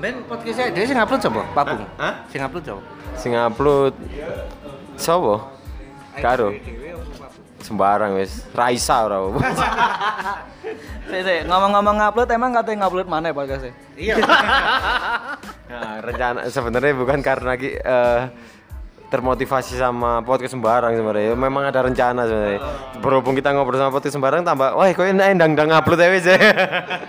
Ben 0.07 0.23
podcastnya 0.23 0.71
dhewe 0.71 0.87
sing 0.87 0.95
upload 0.95 1.19
sapa? 1.19 1.43
Papung. 1.51 1.83
Hah? 1.99 2.23
Sing 2.31 2.39
upload 2.39 2.63
sapa? 2.63 2.81
Sing 3.19 3.31
upload 3.35 3.91
Sopo? 4.95 5.43
Karo. 6.23 6.55
Sembarang 7.59 8.15
wis. 8.15 8.47
Raisa 8.55 9.03
ora. 9.03 9.19
apa. 9.19 9.35
Sih, 11.11 11.43
ngomong-ngomong 11.43 11.99
ngupload, 11.99 12.29
emang 12.31 12.55
katanya 12.55 12.87
ngupload 12.87 13.07
mana 13.11 13.35
podcastnya? 13.35 13.75
Iya. 13.99 14.15
Nah, 15.67 15.99
rencana 15.99 16.47
sebenarnya 16.47 16.95
bukan 16.95 17.19
karena 17.19 17.59
ki- 17.59 17.75
eh, 17.75 18.21
termotivasi 19.11 19.75
sama 19.75 20.23
podcast 20.23 20.55
sembarang 20.55 20.95
sebenarnya. 20.95 21.35
Memang 21.35 21.67
ada 21.67 21.83
rencana 21.83 22.23
sebenarnya. 22.23 22.59
Berhubung 23.03 23.35
kita 23.35 23.51
ngobrol 23.51 23.75
sama 23.75 23.91
podcast 23.91 24.15
sembarang 24.15 24.47
tambah, 24.47 24.71
wah 24.79 24.87
kok 24.87 25.03
enak 25.03 25.35
endang-endang 25.35 25.75
upload 25.75 25.99
wis. 26.15 26.23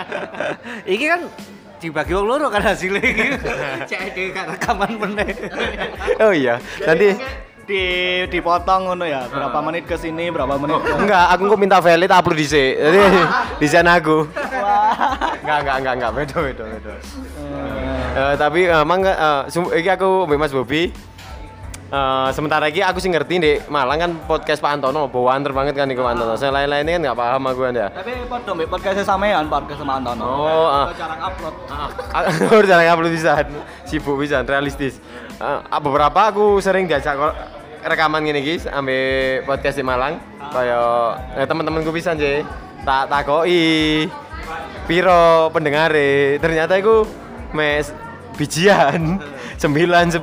Iki 0.99 1.07
kan 1.07 1.21
dibagi 1.78 2.12
wong 2.14 2.26
loro 2.26 2.47
kan 2.50 2.62
hasilnya 2.62 3.00
iki. 3.00 3.26
Cek 3.90 4.35
gak 4.35 4.47
rekaman 4.58 4.92
meneh. 4.99 5.30
oh 6.20 6.32
iya, 6.35 6.58
nanti 6.85 7.14
Di 7.68 7.85
dipotong 8.32 8.88
ngono 8.88 9.04
ya, 9.04 9.28
berapa 9.28 9.61
menit 9.61 9.85
ke 9.85 9.92
sini, 10.00 10.32
berapa 10.32 10.56
menit 10.56 10.80
ke... 10.80 11.04
enggak, 11.04 11.25
aku 11.37 11.52
kok 11.52 11.61
minta 11.61 11.85
valid 11.85 12.08
upload 12.08 12.40
dhisik. 12.40 12.80
Jadi 12.80 13.00
di 13.61 13.68
sana 13.68 14.00
aku. 14.00 14.25
Enggak, 15.44 15.58
enggak, 15.61 15.76
enggak, 15.76 15.94
enggak, 16.00 16.12
beda, 16.16 16.37
beda, 16.49 16.64
beda. 16.64 16.94
Eh, 18.18 18.35
tapi 18.40 18.61
eh, 18.64 18.80
emang 18.80 19.04
eh, 19.04 19.40
sum- 19.52 19.68
iki 19.76 19.90
aku 19.92 20.25
Mas 20.40 20.49
Bobi 20.49 20.88
Eh, 21.88 22.28
sementara 22.37 22.68
ini 22.68 22.85
aku 22.85 23.00
sih 23.00 23.09
ngerti 23.09 23.35
di 23.40 23.52
Malang 23.73 23.97
kan 23.97 24.12
podcast 24.28 24.61
Pak 24.61 24.76
Antono, 24.76 25.09
bawaanter 25.09 25.57
banget 25.57 25.73
kan 25.73 25.88
iku 25.88 26.04
Antono. 26.04 26.37
Saya 26.37 26.52
lain-lainnya 26.52 27.00
kan 27.00 27.02
nggak 27.09 27.16
paham 27.16 27.42
aku 27.49 27.61
ya. 27.73 27.88
Tapi 27.88 28.12
podo 28.28 28.50
mbek 28.52 28.68
podcastnya 28.68 29.09
sampean, 29.09 29.49
podcast 29.49 29.80
sama 29.80 29.97
Antono. 29.97 30.21
Oh. 30.28 30.85
Kok 30.92 30.97
jarang 31.00 31.21
upload. 31.25 31.54
Aku 32.12 32.61
jarang 32.68 32.88
upload 32.92 33.12
bisa, 33.16 33.33
sibuk 33.88 34.21
bisa, 34.21 34.45
realistis. 34.45 35.00
Eh, 35.40 35.59
beberapa 35.80 36.28
aku 36.28 36.61
sering 36.61 36.85
diajak 36.85 37.16
rekaman 37.80 38.21
gini 38.21 38.45
guys, 38.45 38.68
ambil 38.68 39.49
podcast 39.49 39.80
di 39.80 39.85
Malang. 39.88 40.21
Kayak 40.52 41.40
eh, 41.40 41.47
teman-temanku 41.49 41.88
bisa 41.88 42.12
aja. 42.12 42.45
Tak 42.85 43.09
takoi 43.09 44.04
piro 44.85 45.49
pendengare. 45.57 46.37
Ternyata 46.37 46.76
aku 46.76 47.09
mes 47.57 47.97
bijian 48.37 49.18
9 49.59 50.23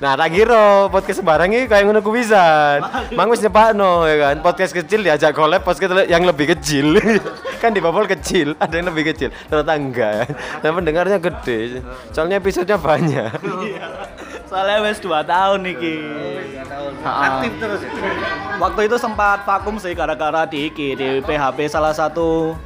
Nah, 0.00 0.12
tak 0.16 0.28
kira 0.32 0.88
podcast 0.88 1.20
sembarang 1.20 1.52
iki 1.52 1.68
kayak 1.68 1.84
ngono 1.84 2.00
ku 2.00 2.16
bisa. 2.16 2.80
Mang 3.12 3.28
wis 3.28 3.44
nyepakno 3.44 4.08
ya 4.08 4.16
kan. 4.32 4.36
Podcast 4.40 4.72
kecil 4.72 5.04
diajak 5.04 5.36
collab 5.36 5.60
podcast 5.60 6.08
yang 6.08 6.24
lebih 6.24 6.56
kecil. 6.56 6.96
kan 7.62 7.70
di 7.70 7.78
bubble 7.78 8.08
kecil, 8.08 8.56
ada 8.58 8.74
yang 8.74 8.88
lebih 8.90 9.12
kecil. 9.12 9.28
Ternyata 9.46 9.72
enggak. 9.76 10.32
Nah, 10.64 10.70
pendengarnya 10.72 11.18
gede. 11.20 11.84
Soalnya 12.10 12.40
episodenya 12.40 12.80
banyak. 12.80 13.30
Soalnya 14.48 14.80
wes 14.82 14.98
2 14.98 15.12
tahun 15.22 15.60
iki. 15.68 15.96
Aktif 17.04 17.52
terus. 17.60 17.80
ya? 17.84 17.90
Waktu 18.58 18.80
itu 18.88 18.96
sempat 18.96 19.44
vakum 19.44 19.76
sih 19.76 19.92
gara-gara 19.92 20.48
di 20.48 20.72
iki 20.72 20.96
di 20.96 21.08
PHP 21.20 21.68
salah 21.68 21.92
satu 21.92 22.56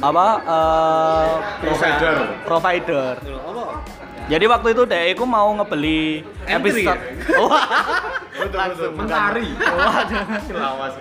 apa 0.00 0.26
eh, 0.46 1.28
Provider. 1.66 2.16
provider. 2.46 3.12
Jadi 4.30 4.44
waktu 4.46 4.68
itu 4.78 4.82
deh 4.86 5.02
aku 5.10 5.24
mau 5.26 5.50
ngebeli 5.58 6.22
Entry 6.46 6.86
episode. 6.86 7.02
Oh, 8.40 8.48
Langsung 8.56 8.96
mentari. 8.96 9.52
Waduh. 9.52 10.24
Lawas. 10.56 10.94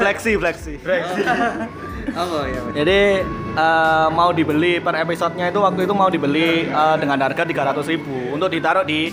Fleksi, 0.00 0.32
fleksi. 0.38 0.74
Oh 2.14 2.44
iya. 2.44 2.84
Jadi 2.84 3.24
eh, 3.56 4.06
mau 4.12 4.28
dibeli 4.30 4.76
per 4.76 4.92
episodenya 5.00 5.48
itu 5.48 5.56
waktu 5.64 5.88
itu 5.88 5.94
mau 5.96 6.12
dibeli 6.12 6.68
eh, 6.68 6.96
dengan 7.00 7.16
harga 7.16 7.48
300.000 7.48 7.80
ribu 7.96 8.16
untuk 8.28 8.52
ditaruh 8.52 8.84
di 8.84 9.08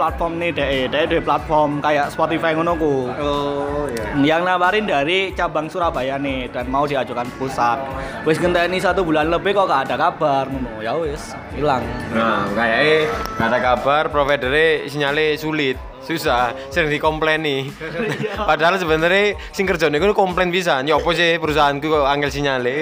platform 0.00 0.40
nih 0.40 0.50
DE, 0.56 0.80
DE 0.88 1.02
di 1.12 1.18
platform 1.20 1.84
kayak 1.84 2.08
Spotify 2.08 2.56
ngono 2.56 2.72
ku. 2.80 3.12
Oh 3.20 3.84
iya. 3.92 4.16
Yang 4.16 4.42
nawarin 4.48 4.88
dari 4.88 5.36
cabang 5.36 5.68
Surabaya 5.68 6.16
nih 6.16 6.48
dan 6.48 6.72
mau 6.72 6.88
diajukan 6.88 7.28
pusat. 7.36 7.76
Wis 8.24 8.40
ngenteni 8.40 8.80
satu 8.80 9.04
bulan 9.04 9.28
lebih 9.28 9.52
kok 9.52 9.68
gak 9.68 9.92
ada 9.92 10.08
kabar 10.08 10.48
ngono. 10.48 10.80
Ya 10.80 10.96
wis, 10.96 11.36
hilang. 11.52 11.84
Nah, 12.16 12.48
kayaknya 12.56 13.12
gak 13.36 13.48
ada 13.52 13.58
kabar, 13.60 14.02
providernya 14.08 14.88
sinyalnya 14.88 15.36
sulit. 15.36 15.89
Susah 16.04 16.56
sering 16.72 16.90
dikomplaini 16.90 17.68
padahal 18.48 18.80
sebenarnya 18.80 19.36
sing 19.52 19.68
kerjane 19.68 19.96
iku 20.00 20.16
komplain 20.16 20.48
bisa 20.48 20.80
ya 20.80 20.96
apa 20.96 21.10
sih 21.12 21.36
perusahaanku 21.36 21.86
kok 21.86 22.06
angel 22.08 22.30
sinyale? 22.32 22.74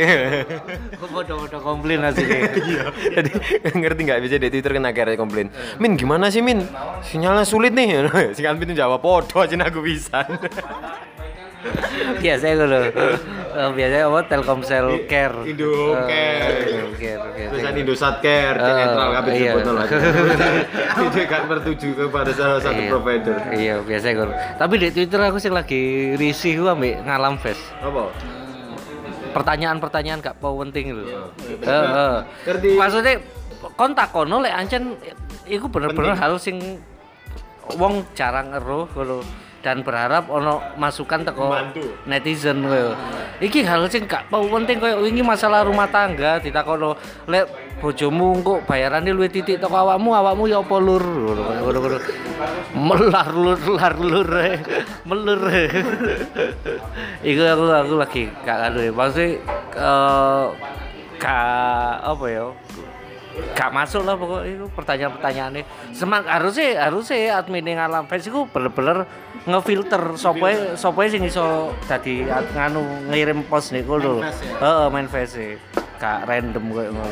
Kok 0.96 1.08
bodoh-bodoh 1.12 1.60
komplain 1.60 2.04
asli. 2.06 2.24
iya. 2.70 2.88
Jadi 2.92 3.30
ngerti 3.74 4.00
nggak? 4.06 4.18
Bisa 4.24 4.36
di 4.40 4.48
twitter 4.48 4.72
kena 4.76 4.90
akhirnya 4.90 5.18
komplain. 5.18 5.48
Min 5.82 5.98
gimana 5.98 6.30
sih 6.32 6.40
min? 6.40 6.64
Sinyalnya 7.04 7.44
sulit 7.44 7.74
nih. 7.74 8.08
Sing 8.36 8.44
kan 8.46 8.56
jawab 8.58 9.02
podo 9.02 9.42
aja 9.42 9.56
aku 9.58 9.80
bisa 9.82 10.24
biasanya 12.18 12.54
gue 12.54 12.68
loh 12.70 12.84
Eh, 13.58 13.70
biasanya 13.74 14.06
apa 14.06 14.20
Telkomsel 14.24 14.86
Care 15.04 15.34
Indo 15.42 15.66
Eh, 15.66 16.06
Care. 16.06 16.54
Indo 16.64 16.86
Care 16.94 17.22
biasanya. 17.26 17.48
Perusahaan 17.50 17.76
Indosat 17.76 18.16
Care, 18.20 18.56
Eh, 18.56 18.70
netral 18.72 19.08
kabeh 19.12 19.30
iya. 19.32 19.38
disebut 19.50 19.62
lah. 19.68 19.86
Itu 21.04 21.20
kan 21.26 21.42
bertuju 21.44 21.88
kepada 21.96 22.30
salah 22.30 22.60
satu 22.62 22.78
Iya. 22.78 22.88
provider. 22.88 23.34
Iya, 23.50 23.74
biasa 23.82 24.06
gue. 24.12 24.26
Tapi 24.54 24.74
di 24.78 24.88
Twitter 24.88 25.20
aku 25.20 25.38
sih 25.38 25.50
lagi 25.50 25.82
risih 26.14 26.54
gue 26.56 26.70
ambek 26.70 27.02
ngalam 27.02 27.34
fest. 27.36 27.62
Apa? 27.80 28.14
Pertanyaan-pertanyaan 29.28 30.18
gak 30.20 30.38
penting 30.38 30.94
lho. 30.94 31.04
Heeh. 31.60 32.14
Ngerti. 32.46 32.68
Maksudnya 32.74 33.14
kontak 33.74 34.08
kono 34.08 34.38
lek 34.38 34.54
ancen 34.54 34.94
iku 35.44 35.66
bener-bener 35.66 36.14
hal 36.14 36.38
sing 36.38 36.78
wong 37.74 38.06
jarang 38.14 38.54
eruh 38.54 38.86
ngono 38.88 39.20
dan 39.58 39.82
berharap 39.82 40.30
ono 40.30 40.62
masukan 40.78 41.26
teko 41.26 41.50
netizen 42.06 42.62
koyo. 42.62 42.94
Iki 43.42 43.66
hal 43.66 43.86
sing 43.90 44.06
gak 44.06 44.30
penting 44.30 44.78
koyo 44.78 45.02
wingi 45.02 45.22
masalah 45.22 45.66
rumah 45.66 45.90
tangga 45.90 46.38
ditakono 46.38 46.94
lek 47.26 47.46
bojomu 47.78 48.38
engko 48.38 48.54
bayarane 48.66 49.10
luwih 49.10 49.30
titik 49.30 49.58
teko 49.58 49.74
awakmu, 49.74 50.14
awakmu 50.14 50.46
ya 50.46 50.62
apa 50.62 50.76
lur. 50.78 51.04
Melar 52.74 53.30
lur 53.34 53.60
lar 53.74 53.94
lur 53.98 54.30
eh. 54.38 54.58
melur. 55.02 55.42
Iku 57.26 57.42
aku 57.42 57.64
aku 57.66 57.94
lagi 57.98 58.22
gak 58.46 58.58
anu 58.70 58.78
ya. 58.82 58.92
Maksudnya 58.94 59.42
eh 59.74 60.46
gak 61.18 61.94
apa 62.06 62.24
ya? 62.30 62.46
Gak 63.54 63.70
masuk 63.70 64.02
lah 64.02 64.14
pokoknya 64.14 64.48
itu 64.48 64.66
pertanyaan-pertanyaannya. 64.72 65.62
Semak 65.90 66.24
harusnya 66.24 66.84
harusnya 66.84 67.36
admin 67.36 67.64
yang 67.64 67.80
alam 67.84 68.06
fans 68.06 68.24
itu 68.24 68.46
bener-bener 68.48 69.06
ngefilter 69.44 70.14
sopoe 70.14 70.74
sopoe 70.74 71.06
sing 71.08 71.24
iso 71.24 71.72
dadi 71.84 72.26
ad- 72.26 72.52
nganu 72.52 73.08
ngirim 73.08 73.42
post 73.44 73.72
niku 73.72 73.96
lho. 73.96 74.20
Heeh 74.58 74.86
main 74.88 75.06
face 75.06 75.58
gak 75.98 76.30
random 76.30 76.62
kayak 76.70 76.90
ngono 76.94 77.10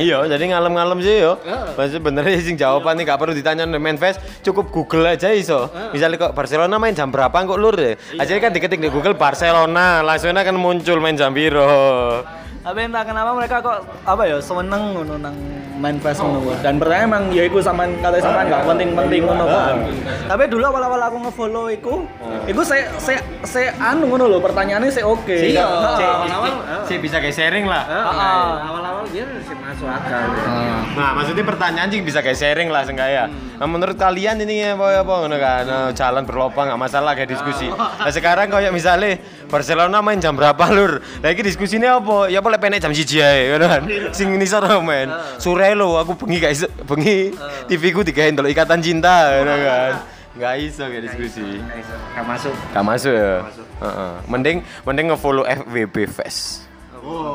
Iya, 0.00 0.24
jadi 0.24 0.56
ngalem-ngalem 0.56 1.04
sih 1.04 1.20
yo. 1.20 1.36
Maksudnya 1.76 2.00
benernya 2.00 2.40
sing 2.40 2.56
jawaban 2.56 2.96
nih 2.96 3.04
gak 3.04 3.20
perlu 3.20 3.36
ditanya 3.36 3.68
di 3.68 3.76
manifest, 3.76 4.24
cukup 4.40 4.72
Google 4.72 5.04
aja 5.04 5.28
iso. 5.36 5.68
Misalnya 5.92 6.16
kok 6.16 6.32
Barcelona 6.32 6.80
main 6.80 6.96
jam 6.96 7.12
berapa 7.12 7.32
kok 7.34 7.60
lur 7.60 7.76
ya? 7.76 8.00
Aja 8.16 8.40
kan 8.40 8.56
diketik 8.56 8.80
di 8.80 8.88
Google 8.88 9.12
Barcelona, 9.12 10.00
langsung 10.00 10.32
akan 10.32 10.56
muncul 10.56 10.96
main 10.96 11.12
jam 11.12 11.36
piro. 11.36 12.24
Tapi 12.60 12.78
entah 12.84 13.04
kenapa 13.08 13.32
mereka 13.32 13.56
kok 13.64 13.88
apa 14.04 14.22
ya 14.28 14.36
seneng 14.36 14.92
ngono 14.92 15.16
nang 15.16 15.32
main 15.80 15.96
fest 15.96 16.20
ngono. 16.20 16.52
Dan 16.60 16.76
pertanyaan 16.76 17.08
emang 17.08 17.24
ya 17.32 17.48
iku 17.48 17.56
sampean 17.64 17.96
kata 18.04 18.20
sampean 18.20 18.52
enggak 18.52 18.68
penting-penting 18.68 19.24
ngono 19.24 19.44
kan. 19.48 19.76
Tapi 20.28 20.44
dulu 20.44 20.64
awal-awal 20.68 21.00
aku 21.08 21.16
nge-follow 21.24 21.72
iku, 21.72 22.04
iku 22.44 22.60
saya 22.60 22.92
saya 23.00 23.24
saya 23.48 23.72
anu 23.80 24.12
ngono 24.12 24.28
lho, 24.28 24.38
pertanyaannya 24.44 24.92
saya 24.92 25.08
oke. 25.08 25.32
Iya. 25.32 25.64
Heeh. 25.64 26.04
Awal-awal, 26.04 26.52
Saya 26.84 26.98
bisa 27.00 27.16
kayak 27.16 27.32
sharing 27.32 27.64
lah. 27.64 27.82
Heeh. 27.88 28.48
awal-awal 28.68 29.04
dia 29.08 29.24
masih 29.24 29.56
masuk 29.56 29.88
akal 29.88 30.22
Nah, 30.90 31.10
maksudnya 31.16 31.44
pertanyaan 31.48 31.88
sih 31.88 32.04
bisa 32.04 32.20
kayak 32.20 32.36
sharing 32.36 32.68
lah 32.68 32.84
senggaya. 32.84 33.24
Nah, 33.56 33.64
menurut 33.64 33.96
kalian 33.96 34.36
ini 34.44 34.60
ya 34.60 34.76
apa 34.76 35.00
apa 35.00 35.12
ngono 35.24 35.36
kan? 35.40 35.62
Nah, 35.64 35.88
jalan 35.96 36.28
berlopang 36.28 36.68
nggak 36.68 36.80
masalah 36.80 37.16
kayak 37.16 37.32
diskusi. 37.32 37.72
Nah, 37.72 38.12
sekarang 38.12 38.52
kayak 38.52 38.68
misalnya 38.68 39.16
Barcelona 39.50 39.98
main 39.98 40.22
jam 40.22 40.38
berapa 40.38 40.64
lur? 40.70 41.02
Lagi 41.20 41.42
diskusinya 41.42 41.98
apa? 41.98 42.30
Ya 42.30 42.38
boleh 42.38 42.56
penek 42.56 42.78
jam 42.80 42.94
siji 42.94 43.18
ae 43.18 43.50
ngono 43.50 43.66
kan. 43.66 43.82
Sing 44.14 44.30
nisor 44.38 44.62
main. 44.80 45.10
Sore 45.42 45.74
lo 45.74 45.98
aku 45.98 46.14
bengi 46.14 46.38
gak 46.38 46.54
iso 46.54 46.66
bengi 46.86 47.34
TV 47.66 47.90
ku 47.90 48.06
digawe 48.06 48.30
ndelok 48.30 48.54
ikatan 48.54 48.78
cinta 48.80 49.42
ngono 49.42 49.54
kan. 49.58 49.92
Nggak 50.38 50.54
iso 50.62 50.86
kayak 50.86 51.02
diskusi. 51.10 51.58
gak 52.14 52.24
masuk 52.24 52.54
Gak 52.70 52.84
masuk 52.86 53.12
ya. 53.12 53.42
Mending 54.30 54.62
mending 54.86 55.06
nge-follow 55.10 55.42
FWB 55.42 56.06
Fest. 56.06 56.70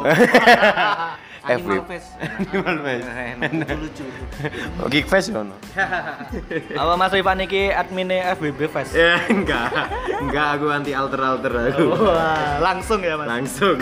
Animal. 1.45 1.85
Fest. 1.85 2.09
Animal 2.17 2.77
Fest. 2.81 3.05
lucu-lucu 3.77 4.03
Oh, 4.81 4.87
Geek 4.89 5.05
Fest 5.05 5.29
ya 5.29 5.39
ono. 5.39 5.53
Apa 6.81 6.93
Mas 6.97 7.13
Rifan 7.13 7.39
iki 7.39 7.69
adminnya 7.69 8.33
FBB 8.33 8.65
Fest? 8.65 8.97
Ya 8.97 9.21
enggak. 9.29 9.69
Enggak 10.19 10.47
aku 10.57 10.65
anti 10.69 10.91
alter 10.91 11.21
alter 11.21 11.53
aku. 11.69 11.85
Wah, 12.01 12.57
langsung 12.59 12.99
ya 12.99 13.13
Mas. 13.15 13.29
Langsung. 13.29 13.77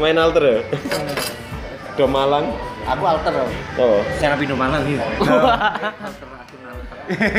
Main 0.00 0.16
alter 0.16 0.42
ya? 0.42 0.58
Do 1.94 2.08
Malang. 2.08 2.48
aku 2.84 3.00
alter 3.08 3.32
loh 3.32 3.48
Oh. 3.80 4.04
saya 4.20 4.36
pindah 4.36 4.52
malang 4.52 4.84
gitu 4.84 5.00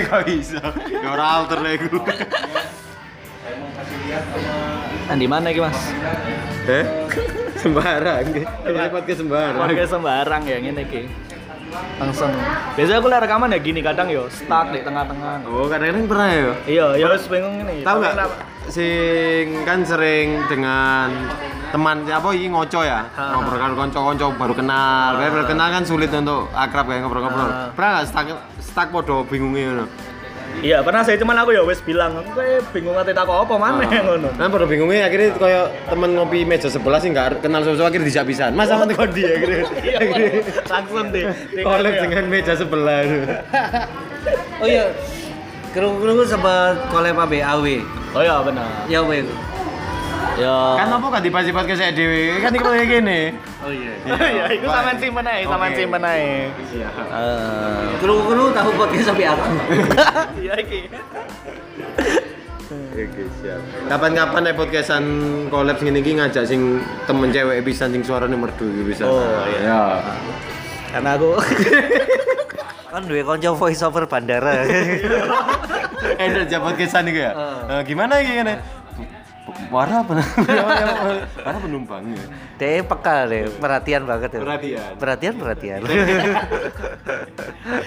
Kok 0.10 0.22
bisa? 0.26 0.58
Ya 0.90 1.06
ora 1.06 1.26
alter 1.38 1.62
lah 1.62 1.72
iku. 1.74 2.02
Nah, 5.06 5.14
di 5.14 5.28
mana 5.30 5.54
iki 5.54 5.62
Mas? 5.62 5.78
Eh? 6.66 6.82
Sembarang. 7.66 8.24
Ini 8.30 8.90
podcast 8.94 9.20
sembarang. 9.26 9.58
Warga 9.58 9.84
sembarang 9.90 10.42
ya 10.46 10.58
ngene 10.62 10.86
iki. 10.86 11.02
Langsung. 11.98 12.30
Biasanya 12.78 13.02
aku 13.02 13.08
lihat 13.10 13.22
rekaman 13.26 13.50
ya 13.50 13.60
gini 13.60 13.82
kadang 13.82 14.08
yo 14.08 14.30
stuck 14.30 14.70
di 14.70 14.86
tengah-tengah. 14.86 15.50
Oh, 15.50 15.66
kadang-kadang 15.66 16.06
pernah 16.06 16.30
ya. 16.30 16.54
Iya, 16.70 16.86
ya 17.02 17.06
wis 17.10 17.26
bingung 17.26 17.66
ini. 17.66 17.82
Tahu 17.82 17.98
nggak? 18.00 18.14
Sing 18.70 19.66
kan 19.66 19.82
sering 19.82 20.46
dengan 20.46 21.10
teman 21.74 22.08
apa 22.08 22.32
ini 22.32 22.48
ngoco 22.48 22.88
ya 22.88 23.04
ngobrol 23.36 23.60
kan 23.60 23.76
konco-konco 23.76 24.32
baru 24.40 24.54
kenal 24.56 25.20
baru 25.20 25.30
baru 25.36 25.46
kenal 25.50 25.68
kan 25.76 25.84
sulit 25.84 26.08
untuk 26.08 26.48
akrab 26.56 26.88
kayak 26.88 27.04
ngobrol-ngobrol 27.04 27.52
Ah. 27.52 27.68
pernah 27.76 28.00
nggak 28.00 28.06
stuck 28.08 28.28
stuck 28.64 28.88
podo 28.96 29.28
bingungnya 29.28 29.84
Iya, 30.64 30.80
pernah 30.84 31.02
saya 31.04 31.20
cuman 31.20 31.36
aku 31.44 31.52
ya 31.52 31.62
wis 31.68 31.80
bilang, 31.84 32.16
aku 32.20 32.32
kayak 32.40 32.64
bingung 32.72 32.96
ate 32.96 33.12
tak 33.12 33.28
apa 33.28 33.56
mana 33.60 33.84
ngono. 34.08 34.30
Kan 34.36 34.48
pada 34.52 34.66
bingungnya 34.68 35.08
akhirnya 35.08 35.36
kayak 35.36 35.66
temen 35.92 36.10
ngopi 36.16 36.48
meja 36.48 36.68
sebelah 36.72 37.00
sih 37.00 37.12
nggak 37.12 37.44
kenal 37.44 37.62
sesuatu 37.64 37.86
akhirnya 37.90 38.08
dijak 38.08 38.26
pisan. 38.30 38.52
Mas 38.56 38.72
sama 38.72 38.88
tekan 38.88 39.10
dia 39.12 39.36
akhirnya. 39.36 39.64
Iya, 39.86 40.00
langsung 40.70 41.08
deh. 41.12 41.24
Kolek 41.62 41.94
dengan 42.04 42.24
meja 42.32 42.54
sebelah. 42.56 43.04
oh 44.62 44.68
iya 44.68 44.90
kru-kru 45.76 46.24
sempat 46.24 46.88
collab 46.88 47.14
sama 47.20 47.26
BAW 47.28 47.66
Oh 48.16 48.24
iya 48.24 48.40
benar. 48.40 48.68
ya 48.88 49.04
weh 49.04 49.28
Ya. 50.36 50.58
Kan 50.76 50.92
apa 50.92 51.08
kan 51.08 51.22
dibahas-bahas 51.24 51.64
ke 51.64 51.76
saya 51.80 51.92
dewe? 51.96 52.36
Kan 52.44 52.52
iki 52.52 52.60
kayak 52.60 52.88
gini. 52.92 53.22
oh 53.64 53.72
iya 53.72 53.92
Iya, 54.04 54.44
itu 54.52 54.68
sampean 54.68 54.98
simpen 55.00 55.24
ae, 55.24 55.42
sampean 55.48 55.72
simpen 55.72 56.04
ae. 56.04 56.52
Iya. 56.76 56.90
Eh, 56.92 57.84
kru-kru 58.04 58.52
tahu 58.52 58.70
podcast 58.76 59.06
sampai 59.10 59.26
aku 59.32 59.48
Iya 60.44 60.54
iki. 60.60 60.80
Oke, 62.96 63.24
siap. 63.40 63.60
Kapan-kapan 63.88 64.42
nek 64.44 64.56
podcastan 64.56 65.04
collab 65.48 65.80
sing 65.80 65.96
iki 65.96 66.12
ngajak 66.16 66.44
sing 66.44 66.80
temen 67.06 67.32
cewek 67.32 67.64
pisan 67.64 67.92
sing 67.92 68.04
suarane 68.04 68.36
merdu 68.36 68.68
iki 68.68 68.84
bisa. 68.92 69.08
Oh, 69.08 69.24
iya. 69.48 69.60
Ya. 69.64 69.82
Karena 70.92 71.16
aku 71.16 71.36
kan 72.92 73.04
dua 73.04 73.24
konco 73.24 73.50
voice 73.56 73.84
over 73.84 74.08
bandara 74.08 74.64
Eh, 76.16 76.28
ada 76.32 76.60
podcastan 76.60 77.08
iki 77.08 77.24
ya. 77.24 77.32
Eh, 77.68 77.82
gimana 77.84 78.20
iki 78.20 78.44
Warna 79.74 80.04
apa? 80.04 80.14
Warna 81.42 81.60
penumpang 81.60 82.04
ya. 82.12 82.24
dia 82.56 82.80
peka 82.82 83.26
deh 83.26 83.48
perhatian 83.56 84.04
banget 84.04 84.30
ya 84.32 84.42
Perhatian. 84.44 84.92
perhatian 84.96 85.34
perhatian 85.36 85.80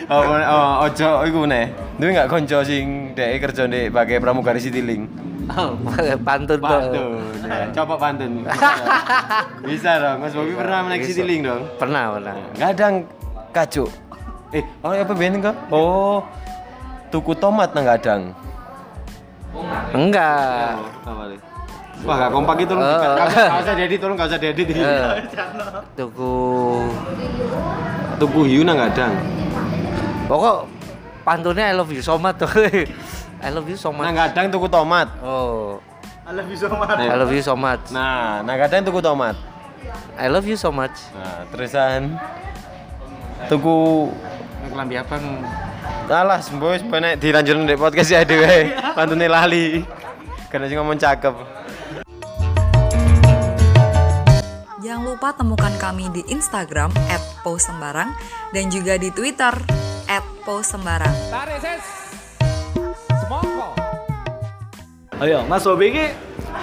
Oh, 0.08 0.24
oh, 0.24 0.88
ojo 0.88 1.10
iku 1.22 1.44
nih. 1.44 1.68
Duwe 1.96 2.10
enggak 2.10 2.28
konco 2.28 2.64
sing 2.64 3.12
dhek 3.12 3.44
kerja 3.44 3.68
ndek 3.68 3.92
pakai 3.92 4.16
pramugari 4.18 4.58
Citylink. 4.58 5.06
oh, 5.52 5.76
pantun. 6.18 6.58
Pantun. 6.58 7.22
Ya, 7.44 7.68
coba 7.72 7.94
pantun. 7.96 8.42
Bisa 9.68 10.00
dong. 10.00 10.18
Mas 10.18 10.32
Bobi 10.32 10.52
pernah 10.52 10.88
naik 10.88 11.04
Bisa. 11.04 11.14
Citylink 11.14 11.42
dong? 11.44 11.62
pernah 11.76 12.16
pernah 12.16 12.34
Gadang 12.56 12.94
kacuk. 13.52 13.88
Eh, 14.50 14.64
oh 14.82 14.92
apa 14.92 15.12
ben 15.12 15.38
kok? 15.38 15.56
Oh. 15.68 16.24
Tuku 17.08 17.32
tomat 17.36 17.72
nang 17.72 17.84
gadang. 17.86 18.22
enggak 19.92 20.76
nih? 21.04 21.40
Wah, 22.06 22.14
gak 22.16 22.30
kompak 22.30 22.56
itu 22.62 22.72
loh. 22.72 22.84
Oh. 22.84 23.16
Gak 23.16 23.26
usah, 23.28 23.46
gak 23.48 23.62
usah 23.66 23.74
diedit, 23.74 23.98
tolong 23.98 24.16
gak 24.16 24.28
usah 24.30 24.38
diedit. 24.38 24.66
Eh, 24.70 25.14
tuku 25.98 26.34
Tuku 28.18 28.40
hiu 28.46 28.62
nang 28.62 28.78
gadang. 28.78 29.14
pokok 30.28 30.68
pantunnya 31.24 31.70
I 31.70 31.74
love 31.74 31.88
you 31.88 32.04
so 32.04 32.20
much 32.20 32.36
tuh 32.36 32.50
I 33.44 33.48
love 33.48 33.64
you 33.64 33.78
so 33.78 33.88
Nang 33.88 34.12
much 34.12 34.12
gadang 34.12 34.52
tuku 34.52 34.68
tomat. 34.68 35.08
oh 35.24 35.80
Alah 36.28 36.44
bisa 36.44 36.68
mat. 36.68 37.00
I 37.00 37.16
love 37.16 37.32
you 37.32 37.40
so 37.40 37.56
much 37.56 37.88
Nah, 37.88 38.44
nang 38.44 38.60
gadang 38.60 38.84
tuku 38.84 39.00
tomat. 39.00 39.32
I 40.20 40.28
love 40.28 40.44
you 40.44 40.60
so 40.60 40.68
much 40.68 40.92
Nah, 41.16 41.48
terusan 41.48 42.20
tuku 43.48 44.12
kelambi 44.68 45.00
abang 45.00 45.24
Alah, 46.08 46.40
sembuh 46.40 46.76
sebenarnya 46.76 47.16
dilanjutin 47.16 47.68
di 47.68 47.76
podcast 47.76 48.08
ya 48.08 48.24
dhewe. 48.24 48.72
Pantune 48.96 49.28
lali. 49.28 49.84
Karena 50.48 50.64
sih 50.64 50.72
ngomong 50.72 50.96
cakep. 50.96 51.36
Jangan 54.88 55.04
lupa 55.04 55.36
temukan 55.36 55.68
kami 55.76 56.08
di 56.16 56.24
Instagram 56.32 56.88
@posembarang 57.44 58.08
dan 58.56 58.72
juga 58.72 58.96
di 58.96 59.12
Twitter 59.12 59.52
@posembarang. 60.48 61.12
Ayo, 65.20 65.44
Mas 65.44 65.68
Bobi 65.68 65.92
ini 65.92 66.08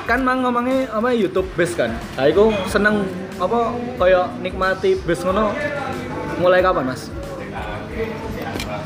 kan 0.10 0.26
mang 0.26 0.42
ngomongnya 0.42 0.90
apa 0.90 1.14
YouTube 1.14 1.46
base 1.54 1.78
kan. 1.78 1.94
Nah, 2.18 2.26
iku 2.26 2.50
seneng 2.66 3.06
apa 3.38 3.78
kayak 4.02 4.42
nikmati 4.42 4.98
base 5.06 5.22
ngono 5.22 5.54
mulai 6.42 6.66
kapan, 6.66 6.98
Mas? 6.98 7.14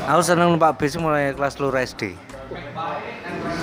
Aku 0.04 0.20
seneng 0.20 0.52
numpak 0.52 0.76
bis 0.76 1.00
mulai 1.00 1.32
kelas 1.32 1.56
loro 1.56 1.80
SD. 1.80 2.12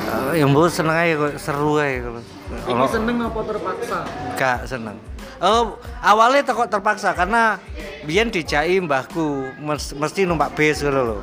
Eh, 0.09 0.41
ya 0.41 0.49
mbok 0.49 0.73
seneng 0.73 0.97
aja 0.97 1.13
kok 1.21 1.37
seru 1.37 1.77
aja 1.77 2.01
kalau. 2.01 2.21
Ini 2.65 2.85
seneng 2.89 3.15
apa 3.21 3.39
terpaksa? 3.45 3.99
Gak 4.33 4.65
seneng. 4.65 4.97
Oh, 5.37 5.77
awalnya 6.01 6.41
kok 6.41 6.65
terpaksa 6.65 7.13
karena 7.13 7.61
biyen 8.09 8.33
dijai 8.33 8.81
mbahku 8.81 9.53
mes- 9.61 9.93
mesti 9.93 10.25
numpak 10.25 10.57
bis 10.57 10.81
gitu 10.81 10.89
loh. 10.89 11.21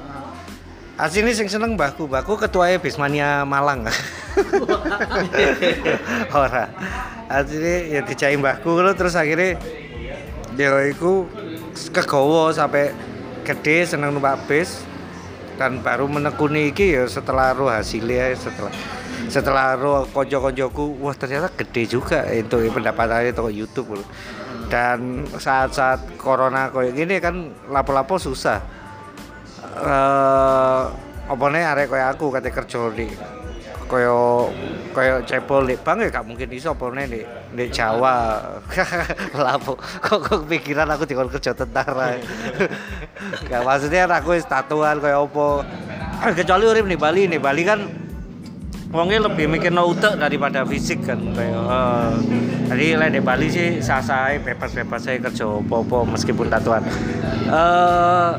Asini 0.95 1.35
sing 1.35 1.51
seneng 1.51 1.75
mbahku, 1.75 2.07
mbahku 2.07 2.39
ketuanya 2.39 2.79
Bismania 2.79 3.43
Malang. 3.43 3.83
Ora. 6.31 6.71
Asini 7.27 7.91
ya 7.91 8.01
dijai 8.07 8.39
mbahku 8.39 8.79
lho 8.79 8.95
terus 8.95 9.19
akhirnya 9.19 9.59
dia 10.55 10.71
iku 10.87 11.27
kegowo 11.91 12.55
sampai 12.55 12.95
gede 13.43 13.91
seneng 13.91 14.15
numpak 14.15 14.39
bis 14.47 14.87
dan 15.59 15.83
baru 15.83 16.07
menekuni 16.07 16.71
iki 16.71 16.95
ya 16.95 17.11
setelah 17.11 17.51
roh 17.55 17.67
hasilnya 17.71 18.31
setelah 18.39 18.71
setelah 19.29 19.77
roh 19.77 20.05
konco-koncoku 20.11 21.01
wah 21.01 21.15
ternyata 21.17 21.49
gede 21.53 21.89
juga 21.89 22.25
itu 22.33 22.69
pendapatannya 22.71 23.33
toko 23.33 23.51
YouTube 23.51 24.01
loh. 24.01 24.09
dan 24.73 25.29
saat-saat 25.29 26.17
corona 26.17 26.73
kayak 26.73 26.97
gini 26.97 27.21
kan 27.21 27.53
lapo-lapo 27.69 28.17
susah. 28.17 28.59
Eh 29.77 30.83
nih 31.29 31.63
arek 31.65 31.89
kayak 31.93 32.09
aku 32.17 32.33
kate 32.33 32.51
kerja 32.53 32.81
di 32.97 33.07
koyo 33.85 34.49
koyo 34.97 35.21
cepol 35.29 35.69
di 35.69 35.77
bang 35.77 36.01
ya 36.01 36.09
gak 36.09 36.27
mungkin 36.27 36.49
iso 36.51 36.73
apa 36.73 36.85
nih 36.97 37.25
di, 37.53 37.65
Jawa. 37.69 38.41
Lapo 39.45 39.77
kok 39.79 40.19
kok 40.25 40.41
pikiran 40.49 40.89
aku 40.91 41.05
dikon 41.05 41.29
kerja 41.29 41.53
tentara? 41.53 42.17
Gak 43.51 43.63
maksudnya 43.63 44.09
aku 44.09 44.35
wis 44.35 44.49
tatuan 44.49 44.99
koyo 44.99 45.29
apa. 45.29 45.47
Kecuali 46.33 46.65
urip 46.65 46.87
di 46.89 46.97
Bali 46.97 47.29
nih 47.29 47.41
Bali 47.41 47.63
kan 47.63 48.04
Wongnya 48.95 49.27
lebih 49.27 49.51
mikir 49.51 49.75
no 49.75 49.91
utek 49.91 50.23
daripada 50.23 50.63
fisik 50.63 51.03
kan 51.03 51.19
kayak 51.35 51.51
eh, 51.51 52.13
jadi 52.71 53.11
di 53.11 53.19
Bali 53.19 53.51
sih 53.51 53.83
sah-sah 53.83 54.31
ae, 54.31 54.39
bebas-bebas 54.39 55.03
saya 55.03 55.19
kerja 55.19 55.51
apa-apa 55.51 56.15
meskipun 56.15 56.47
tatuan. 56.47 56.87
Eh 57.51 58.33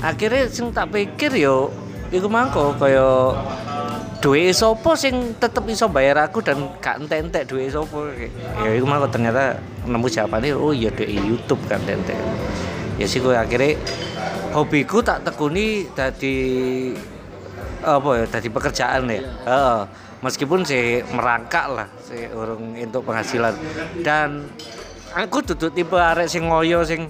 akhirnya 0.00 0.48
sing 0.48 0.72
tak 0.72 0.96
pikir 0.96 1.36
yo 1.36 1.68
iku 2.08 2.24
mangko 2.24 2.72
kaya 2.80 3.36
duwe 4.24 4.48
sapa 4.48 4.96
sing 4.96 5.36
tetep 5.36 5.68
iso 5.68 5.92
bayar 5.92 6.24
aku 6.24 6.40
dan 6.40 6.72
gak 6.80 7.04
entek-entek 7.04 7.44
duwe 7.44 7.68
sapa. 7.68 8.16
Ya 8.64 8.72
iku 8.72 8.88
mangko 8.88 9.12
ternyata 9.12 9.60
nemu 9.84 10.08
jawabannya 10.08 10.56
oh 10.56 10.72
iya 10.72 10.88
duwe 10.88 11.20
YouTube 11.20 11.60
kan 11.68 11.84
entek 11.84 12.16
ya 12.96 13.04
sih 13.04 13.20
gue 13.20 13.36
akhirnya 13.36 13.76
hobiku 14.56 15.04
tak 15.04 15.20
tekuni 15.20 15.84
dari 15.92 16.36
apa 17.82 18.08
ya 18.22 18.24
dari 18.28 18.48
pekerjaan 18.48 19.02
ya 19.10 19.20
Heeh. 19.20 19.80
meskipun 20.24 20.64
sih 20.64 21.04
merangkak 21.12 21.66
lah 21.68 21.88
sih 22.04 22.28
urung 22.32 22.76
untuk 22.76 23.04
penghasilan 23.04 23.52
dan 24.00 24.48
aku 25.12 25.44
duduk 25.52 25.72
tipe 25.72 25.96
arek 25.96 26.28
sing 26.28 26.48
ngoyo 26.48 26.84
sing 26.84 27.08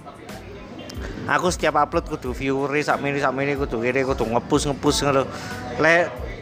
aku 1.26 1.50
setiap 1.50 1.78
upload 1.78 2.06
kudu 2.06 2.30
viewer 2.34 2.70
sak 2.82 3.02
mini 3.02 3.18
sak 3.18 3.34
mini 3.34 3.58
kudu 3.58 3.82
kene 3.82 4.06
kudu 4.06 4.26
ngepus 4.26 4.70
ngepus 4.70 4.96
ngono 5.06 5.22
le 5.82 5.96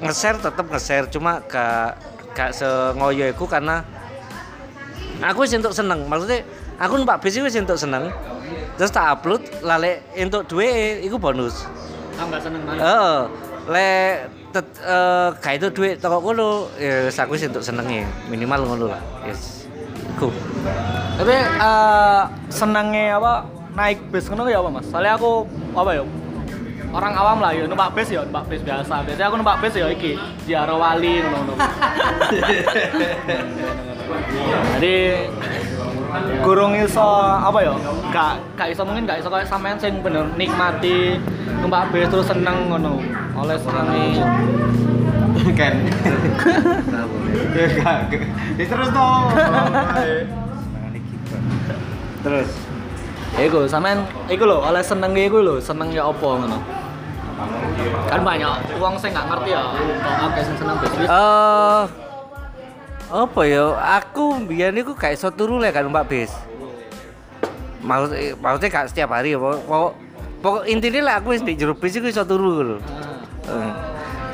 nge-share 0.04 0.38
tetep 0.40 0.66
nge-share 0.68 1.06
cuma 1.08 1.40
gak 1.48 1.96
gak 2.36 2.50
sengoyo 2.52 3.24
iku 3.30 3.48
karena 3.48 3.80
aku 5.24 5.48
wis 5.48 5.56
entuk 5.56 5.72
seneng 5.72 6.04
maksudnya 6.04 6.44
aku 6.76 7.00
numpak 7.00 7.22
bis 7.24 7.38
wis 7.40 7.56
entuk 7.56 7.80
seneng 7.80 8.12
terus 8.76 8.90
tak 8.92 9.20
upload 9.20 9.40
lale 9.64 10.04
entuk 10.18 10.44
duwe 10.50 11.00
iku 11.00 11.16
bonus 11.16 11.64
enggak 12.14 12.40
seneng 12.46 12.62
banget. 12.62 12.82
Heeh. 12.82 13.20
Le 13.64 14.28
tet 14.52 14.66
eh 14.84 15.28
gak 15.40 15.54
itu 15.56 15.66
duit 15.72 15.96
toko 15.98 16.20
kono 16.20 16.68
ya 16.76 17.08
wis 17.08 17.16
aku 17.16 17.34
wis 17.34 17.48
entuk 17.48 17.64
senenge 17.64 18.04
minimal 18.28 18.60
ngono 18.68 18.92
lah. 18.92 19.02
Yes. 19.24 19.64
Iku. 20.14 20.28
Tapi 21.18 21.36
eh 21.40 22.22
senengnya 22.52 23.16
apa 23.18 23.48
naik 23.74 23.98
bis 24.12 24.28
ngono 24.28 24.46
ya 24.46 24.60
apa, 24.60 24.70
Mas? 24.70 24.86
Soalnya 24.92 25.16
aku 25.16 25.48
apa 25.74 25.90
ya? 25.96 26.04
Orang 26.94 27.10
awam 27.18 27.42
lah 27.42 27.50
ya 27.50 27.66
numpak 27.66 27.90
bis 27.98 28.06
ya, 28.14 28.22
numpak 28.22 28.46
bis 28.46 28.62
biasa. 28.62 29.02
Biasanya 29.02 29.26
aku 29.26 29.36
numpak 29.42 29.58
bis 29.58 29.74
ya 29.74 29.90
iki, 29.90 30.14
Ziarah 30.46 30.78
Wali 30.78 31.26
ngono-ngono. 31.26 31.58
Jadi 34.78 34.96
kurung 36.42 36.72
iso 36.78 37.04
apa 37.22 37.58
ya? 37.62 37.74
Gak 38.10 38.34
gak 38.54 38.68
iso 38.70 38.82
mungkin 38.86 39.04
gak 39.06 39.18
iso 39.22 39.28
kayak 39.30 39.48
sampean 39.48 39.76
sing 39.78 39.98
bener 40.00 40.28
nikmati 40.38 41.18
numpak 41.62 41.90
bis 41.90 42.08
terus 42.10 42.26
seneng 42.28 42.70
ngono. 42.70 43.02
Oleh 43.34 43.56
senenge 43.58 44.22
kan. 45.58 45.74
Ya 47.54 47.66
gak. 47.82 47.98
Ya 48.58 48.64
terus 48.66 48.90
dong. 48.94 49.22
Terus 52.24 52.48
Iku 53.34 53.66
sampean 53.66 54.06
iku 54.30 54.46
lho 54.46 54.62
oleh 54.62 54.78
seneng 54.78 55.10
iku 55.18 55.42
lho, 55.42 55.58
seneng 55.58 55.90
ya 55.90 56.06
apa 56.06 56.22
ngono. 56.22 56.58
Kan 58.06 58.22
banyak 58.22 58.78
uang 58.78 58.94
saya 58.94 59.10
nggak 59.10 59.26
ngerti 59.26 59.50
ya, 59.58 59.62
kok 59.74 60.14
akeh 60.30 60.42
sing 60.46 60.54
seneng 60.54 60.76
bis. 60.78 60.94
eh 61.02 61.82
apa 63.14 63.40
ya? 63.46 63.64
Aku 64.02 64.42
biyen 64.42 64.74
iku 64.74 64.98
gak 64.98 65.14
iso 65.14 65.30
turu 65.30 65.62
lek 65.62 65.78
kan 65.78 65.86
numpak 65.86 66.10
bis. 66.10 66.34
Maksud, 67.84 68.10
maksudnya 68.42 68.70
gak 68.74 68.88
setiap 68.90 69.14
hari 69.14 69.36
ya, 69.36 69.38
pokok, 69.38 69.92
pokok, 70.40 70.62
intinya 70.66 71.00
lah 71.12 71.14
aku 71.20 71.36
di 71.36 71.54
jero 71.54 71.78
bis 71.78 71.94
iku 71.94 72.10
iso 72.10 72.26
turu. 72.26 72.80
Eh, 73.46 73.70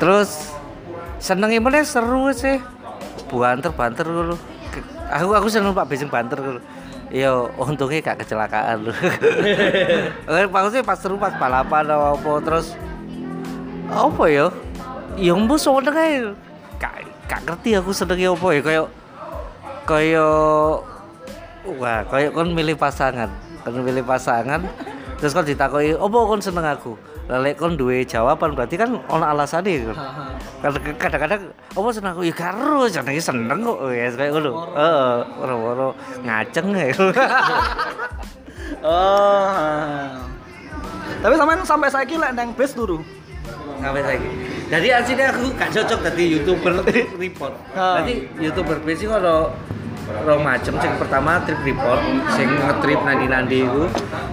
Terus 0.01 0.57
senenge 1.21 1.61
meneh 1.61 1.85
seru 1.85 2.33
sih. 2.33 2.57
Banter-banter 3.29 4.09
lho. 4.09 4.35
Aku 5.13 5.37
aku 5.37 5.53
seneng 5.53 5.77
Pak 5.77 5.87
bis 5.93 6.01
banter 6.09 6.41
lho. 6.41 6.61
Ya 7.13 7.37
untungnya 7.61 8.01
gak 8.01 8.25
kecelakaan 8.25 8.89
lho. 8.89 8.93
Eh, 10.31 10.47
Maksudnya 10.49 10.81
pas 10.81 10.97
seru 10.97 11.21
pas 11.21 11.37
balapan 11.37 11.85
apa 11.91 12.33
terus 12.41 12.73
apa 13.93 14.25
ya? 14.31 14.49
Ya 15.21 15.37
mbok 15.37 15.61
seneng 15.61 15.93
ae. 15.93 16.33
Gak 17.31 17.47
ngerti 17.47 17.79
aku 17.79 17.95
senenge 17.95 18.27
apa 18.27 18.47
ya 18.51 18.61
kayak 18.61 18.87
kayak 19.87 20.35
wah 21.79 22.01
kayak 22.05 22.31
kon 22.35 22.51
milih 22.51 22.75
pasangan. 22.75 23.31
Kon 23.63 23.81
milih 23.81 24.03
pasangan 24.03 24.67
terus 25.17 25.31
kon 25.31 25.47
ditakoki 25.47 25.95
opo 25.95 26.27
kon 26.27 26.43
seneng 26.43 26.67
aku? 26.67 26.99
Lek 27.31 27.55
kon 27.55 27.79
duwe 27.79 28.03
jawaban 28.03 28.59
berarti 28.59 28.75
kan 28.75 28.99
ono 29.07 29.23
alasane 29.23 29.87
kan. 29.87 29.97
Kadang- 30.61 30.99
Kadang-kadang 30.99 31.43
apa 31.71 31.89
seneng 31.95 32.13
aku 32.13 32.23
ya 32.27 32.35
karo 32.35 32.91
jenenge 32.91 33.23
seneng 33.23 33.63
kok 33.63 33.79
ya 33.89 34.11
kayak 34.11 34.31
ngono. 34.35 34.51
Heeh, 34.75 35.15
ora-ora 35.39 35.87
ngaceng 36.21 36.67
ya. 36.75 36.91
Oh. 38.81 40.09
Tapi 41.21 41.35
sampean 41.37 41.61
sampai 41.67 41.91
saiki 41.91 42.17
lek 42.17 42.33
nang 42.33 42.55
bis 42.55 42.73
turu. 42.73 43.03
sampai 43.77 44.01
lagi 44.01 44.29
jadi 44.71 45.03
aslinya 45.03 45.27
aku 45.35 45.45
gak 45.53 45.71
cocok 45.75 45.99
tadi 46.01 46.25
youtuber 46.31 46.73
report 47.19 47.55
Ah. 47.75 48.01
nanti 48.01 48.31
youtuber 48.39 48.79
basic 48.81 49.11
kalau 49.11 49.51
Rong 50.21 50.45
macem, 50.45 50.77
sing 50.77 50.93
pertama 51.01 51.41
trip 51.49 51.57
report, 51.65 52.01
sing 52.37 52.45
ngetrip 52.47 53.01
nandi-nandi 53.03 53.65
itu, 53.65 53.85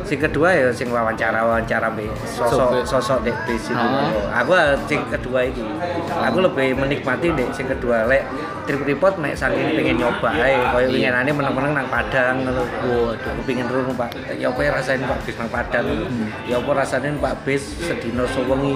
sing 0.03 0.19
kedua 0.19 0.51
ya 0.51 0.67
sing 0.71 0.91
wawancara-wawancara 0.91 1.87
be 1.95 2.11
sosok 2.27 2.83
sosok 2.83 3.23
dek 3.23 3.35
bis 3.47 3.71
itu. 3.71 3.79
Ah. 3.79 4.43
Aku 4.43 4.51
ah, 4.51 4.75
sing 4.83 4.99
kedua 5.07 5.47
itu, 5.47 5.63
aku 6.11 6.37
lebih 6.43 6.75
menikmati 6.75 7.31
dek 7.31 7.55
sing 7.55 7.71
kedua 7.71 8.03
lek 8.03 8.27
trip 8.67 8.83
report 8.83 9.15
mek 9.15 9.39
saking 9.39 9.79
pengen 9.79 9.95
nyoba 10.03 10.27
ae, 10.43 10.59
koyo 10.75 10.87
winginane 10.91 11.31
meneng-meneng 11.31 11.71
nang 11.71 11.87
Padang 11.87 12.43
ngono. 12.43 12.63
Waduh, 12.83 13.15
aku 13.15 13.41
pengen 13.47 13.71
ru 13.71 13.95
Pak. 13.95 14.11
Ya 14.35 14.51
apa 14.51 14.59
ya 14.59 14.75
rasain 14.75 14.99
Pak 15.07 15.23
bis 15.23 15.35
nang 15.39 15.47
Padang. 15.47 15.87
Ya 16.51 16.59
apa 16.59 16.71
rasane 16.75 17.15
Pak 17.15 17.47
bis 17.47 17.63
sedina 17.79 18.27
sewengi 18.27 18.75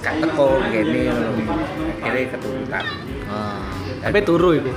gak 0.00 0.24
teko 0.24 0.56
ngene 0.72 1.12
ngono. 1.12 1.30
Akhirnya 2.00 2.32
keturutan. 2.32 2.84
Tapi 4.00 4.18
turu 4.24 4.56
itu. 4.56 4.72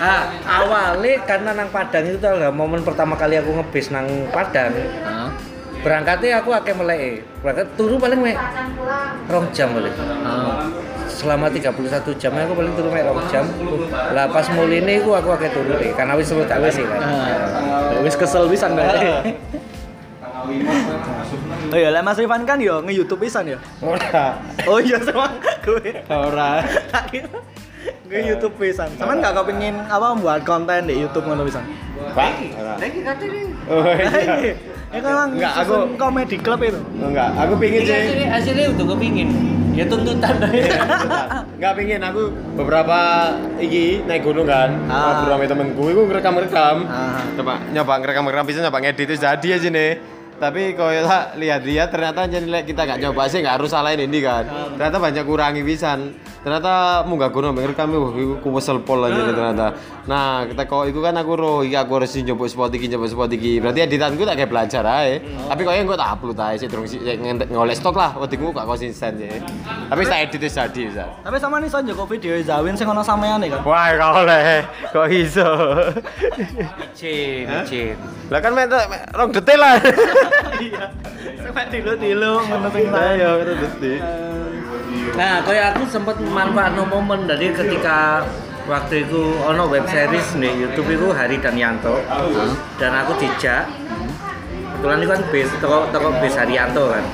Ah, 0.00 0.32
awalnya 0.48 1.20
karena 1.28 1.52
nang 1.52 1.68
Padang 1.68 2.08
itu 2.08 2.16
tau 2.16 2.40
gak 2.40 2.56
momen 2.56 2.80
pertama 2.80 3.20
kali 3.20 3.36
aku 3.36 3.52
ngebis 3.52 3.92
nang 3.92 4.08
Padang 4.32 4.72
berangkatnya 5.80 6.44
aku 6.44 6.52
akeh 6.52 6.76
melek 6.76 7.24
berangkat 7.40 7.68
turu 7.72 7.96
paling 7.96 8.20
mek 8.20 8.36
rong 9.32 9.48
jam 9.48 9.72
paling 9.72 9.92
selama 11.08 11.48
31 11.48 11.72
jam 12.20 12.32
aku 12.36 12.52
paling 12.52 12.72
turu 12.76 12.92
mek 12.92 13.08
rong 13.08 13.24
jam 13.32 13.48
lah 14.12 14.28
pas 14.28 14.44
muline 14.52 15.00
aku 15.00 15.16
aku 15.16 15.32
akeh 15.40 15.48
turu 15.48 15.72
deh 15.80 15.92
karena 15.96 16.20
wis 16.20 16.28
seru 16.28 16.44
tak 16.44 16.60
wis 16.60 16.76
sih 16.76 16.84
kan 16.84 17.00
Ah, 17.00 17.96
wis 18.04 18.16
kesel 18.16 18.48
pisan 18.48 18.76
berarti. 18.76 19.36
Oh 21.70 21.78
iya, 21.78 21.94
lah 21.94 22.02
Mas 22.02 22.18
Rifan 22.18 22.42
kan 22.42 22.58
yo 22.58 22.82
nge-YouTube 22.82 23.22
pisan 23.22 23.46
ya. 23.46 23.58
Ora. 23.78 24.40
Oh 24.66 24.82
iya 24.82 24.98
sama 24.98 25.30
gue. 25.62 26.02
Ora. 26.10 26.64
Tak 26.90 27.12
kira 27.12 27.38
nge-YouTube 28.10 28.54
pisan. 28.58 28.90
Sampean 28.98 29.22
enggak 29.22 29.34
kepengin 29.38 29.78
apa 29.86 30.18
buat 30.18 30.42
konten 30.42 30.90
di 30.90 30.98
YouTube 30.98 31.30
ngono 31.30 31.46
pisan? 31.46 31.62
Pak. 32.10 32.32
Lagi 32.82 33.00
Oh 33.70 33.86
iya. 33.86 34.58
Ya 34.90 34.98
kan 34.98 35.30
Enggak, 35.30 35.52
aku- 35.62 35.94
komedi 35.94 36.36
club 36.42 36.58
itu. 36.66 36.80
Enggak, 36.98 37.30
aku 37.38 37.54
pingin 37.54 37.86
sih. 37.86 37.94
hasilnya 37.94 38.26
hasilnya 38.34 38.66
untuk 38.74 38.98
kepingin 38.98 39.30
ya 39.70 39.86
tuntutan 39.86 40.34
Enggak 41.54 41.72
pingin 41.78 42.02
aku 42.02 42.34
beberapa 42.58 42.98
iki 43.62 44.02
naik 44.02 44.26
gunung 44.26 44.50
kan. 44.50 44.74
Ah. 44.90 45.22
Ngobrol 45.22 45.38
sama 45.38 45.44
temenku 45.46 45.82
iku 45.94 46.00
ngerekam-rekam. 46.10 46.76
Ah. 46.90 47.22
Coba 47.38 47.62
nyoba 47.70 47.94
ngerekam-rekam 48.02 48.44
bisa 48.50 48.58
nyoba 48.66 48.78
ngedit 48.82 49.06
itu 49.06 49.14
jadi 49.22 49.48
aja 49.54 49.68
nih. 49.70 49.90
Tapi 50.40 50.72
kalau 50.72 50.88
tak 51.04 51.36
lihat-lihat 51.36 51.92
ternyata 51.92 52.24
jadi 52.24 52.64
kita 52.64 52.88
nggak 52.88 52.98
nyoba 53.04 53.28
sih 53.28 53.44
nggak 53.44 53.60
harus 53.60 53.68
salahin 53.68 54.00
ini 54.00 54.24
kan. 54.24 54.48
Ternyata 54.80 54.96
banyak 54.96 55.24
kurangi 55.28 55.60
pisan. 55.60 56.16
Ternyata 56.40 57.04
munggah 57.04 57.28
gunung 57.28 57.52
ngerekam 57.52 57.92
wah 57.92 58.16
iku 58.16 58.40
ku 58.40 58.48
wesel 58.56 58.80
pol 58.80 59.04
aja 59.04 59.20
nih 59.20 59.36
ternyata. 59.36 59.76
Nah, 60.08 60.48
kita 60.48 60.64
kok 60.64 60.88
itu 60.88 60.96
kan 61.04 61.12
aku 61.12 61.36
roh 61.36 61.60
iki 61.60 61.76
aku 61.76 62.00
harus 62.00 62.16
nyoba 62.16 62.48
spot 62.48 62.72
iki 62.72 62.88
nyoba 62.88 63.04
spot 63.04 63.28
iki. 63.36 63.60
Berarti 63.60 63.84
editanku 63.84 64.24
tak 64.24 64.40
kayak 64.40 64.48
belajar 64.48 64.80
aja. 64.80 65.20
Tapi 65.20 65.60
kok 65.60 65.74
yang 65.76 65.84
gue 65.84 65.98
tak 66.00 66.10
upload 66.16 66.40
aja 66.40 66.56
sih 66.56 66.68
terus 66.72 66.96
ngoleh 67.52 67.76
stok 67.76 68.00
lah. 68.00 68.16
Wediku 68.16 68.56
gak 68.56 68.64
konsisten 68.64 69.20
sih. 69.20 69.28
Tapi 69.92 70.02
saya 70.08 70.24
edit 70.24 70.40
wis 70.40 70.56
jadi 70.56 70.80
bisa. 70.88 71.04
Tapi 71.20 71.36
sama 71.36 71.60
nih 71.60 71.68
son 71.68 71.84
Joko 71.84 72.08
video 72.08 72.32
Zawin 72.40 72.72
sing 72.72 72.88
ono 72.88 73.04
sampean 73.04 73.44
kan. 73.44 73.60
Wah, 73.60 73.92
kau 74.00 74.24
oleh. 74.24 74.64
Kok 74.96 75.06
iso? 75.12 75.48
Cin, 76.96 77.44
cin. 77.68 78.00
Lah 78.32 78.40
kan 78.40 78.56
mek- 78.56 78.72
rong 79.12 79.30
detail 79.36 79.60
lah. 79.60 79.76
Iya. 80.60 80.86
Sampai 81.40 81.64
dilo-dilo 81.72 82.44
ngono 82.44 82.68
sing 82.68 82.92
Ayo, 82.92 83.40
kita 83.40 83.52
detik. 83.64 84.00
Nah, 85.16 85.40
kayak 85.44 85.76
aku 85.76 85.82
sempat 85.88 86.16
manfaatno 86.20 86.84
momen 86.84 87.24
dari 87.24 87.48
ketika 87.54 88.24
waktu 88.70 89.02
itu 89.08 89.22
ono 89.42 89.66
web 89.66 89.82
series 89.90 90.38
nih 90.38 90.52
YouTube 90.62 90.94
itu 90.94 91.10
Hari 91.10 91.42
dan 91.42 91.58
Yanto 91.58 91.98
dan 92.78 92.92
aku 93.02 93.18
dijak 93.18 93.66
kebetulan 94.78 95.02
itu 95.02 95.08
kan 95.10 95.20
base 95.32 95.54
toko 95.58 95.78
toko 95.90 96.08
base 96.22 96.38
Haryanto 96.38 96.84
kan 96.94 97.04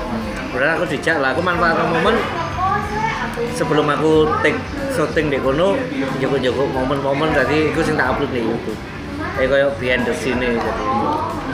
kemudian 0.53 0.73
aku 0.77 0.85
dijak 0.93 1.17
lah 1.17 1.33
aku 1.33 1.41
manfaatno 1.41 1.85
momen 1.97 2.17
sebelum 3.57 3.89
aku 3.89 4.29
take 4.45 4.61
syuting 4.93 5.33
di 5.33 5.41
kono 5.41 5.81
joko-joko 6.21 6.69
momen-momen 6.73 7.33
tadi 7.33 7.73
itu 7.73 7.81
sing 7.81 7.97
tak 7.97 8.13
upload 8.13 8.31
di 8.37 8.45
YouTube 8.45 8.81
kayak 9.37 9.49
kayak 9.53 9.71
behind 9.77 10.03
the 10.09 10.15
scene 10.17 10.41
jadi 10.41 10.61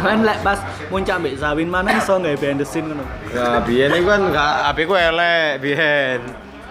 Kan 0.03 0.27
lek 0.27 0.39
pas 0.43 0.59
muncak 0.91 1.23
mbek 1.23 1.39
Zawin 1.39 1.71
mana 1.71 1.95
iso 1.95 2.19
nggawe 2.19 2.35
behind 2.35 2.59
the 2.59 2.67
scene 2.67 2.91
ngono. 2.91 3.07
Ya, 3.31 3.63
biyen 3.63 3.95
iku 3.95 4.11
kan 4.11 4.23
gak 4.35 4.53
HP 4.67 4.79
ku 4.91 4.95
elek 4.99 5.63
biyen. 5.63 6.21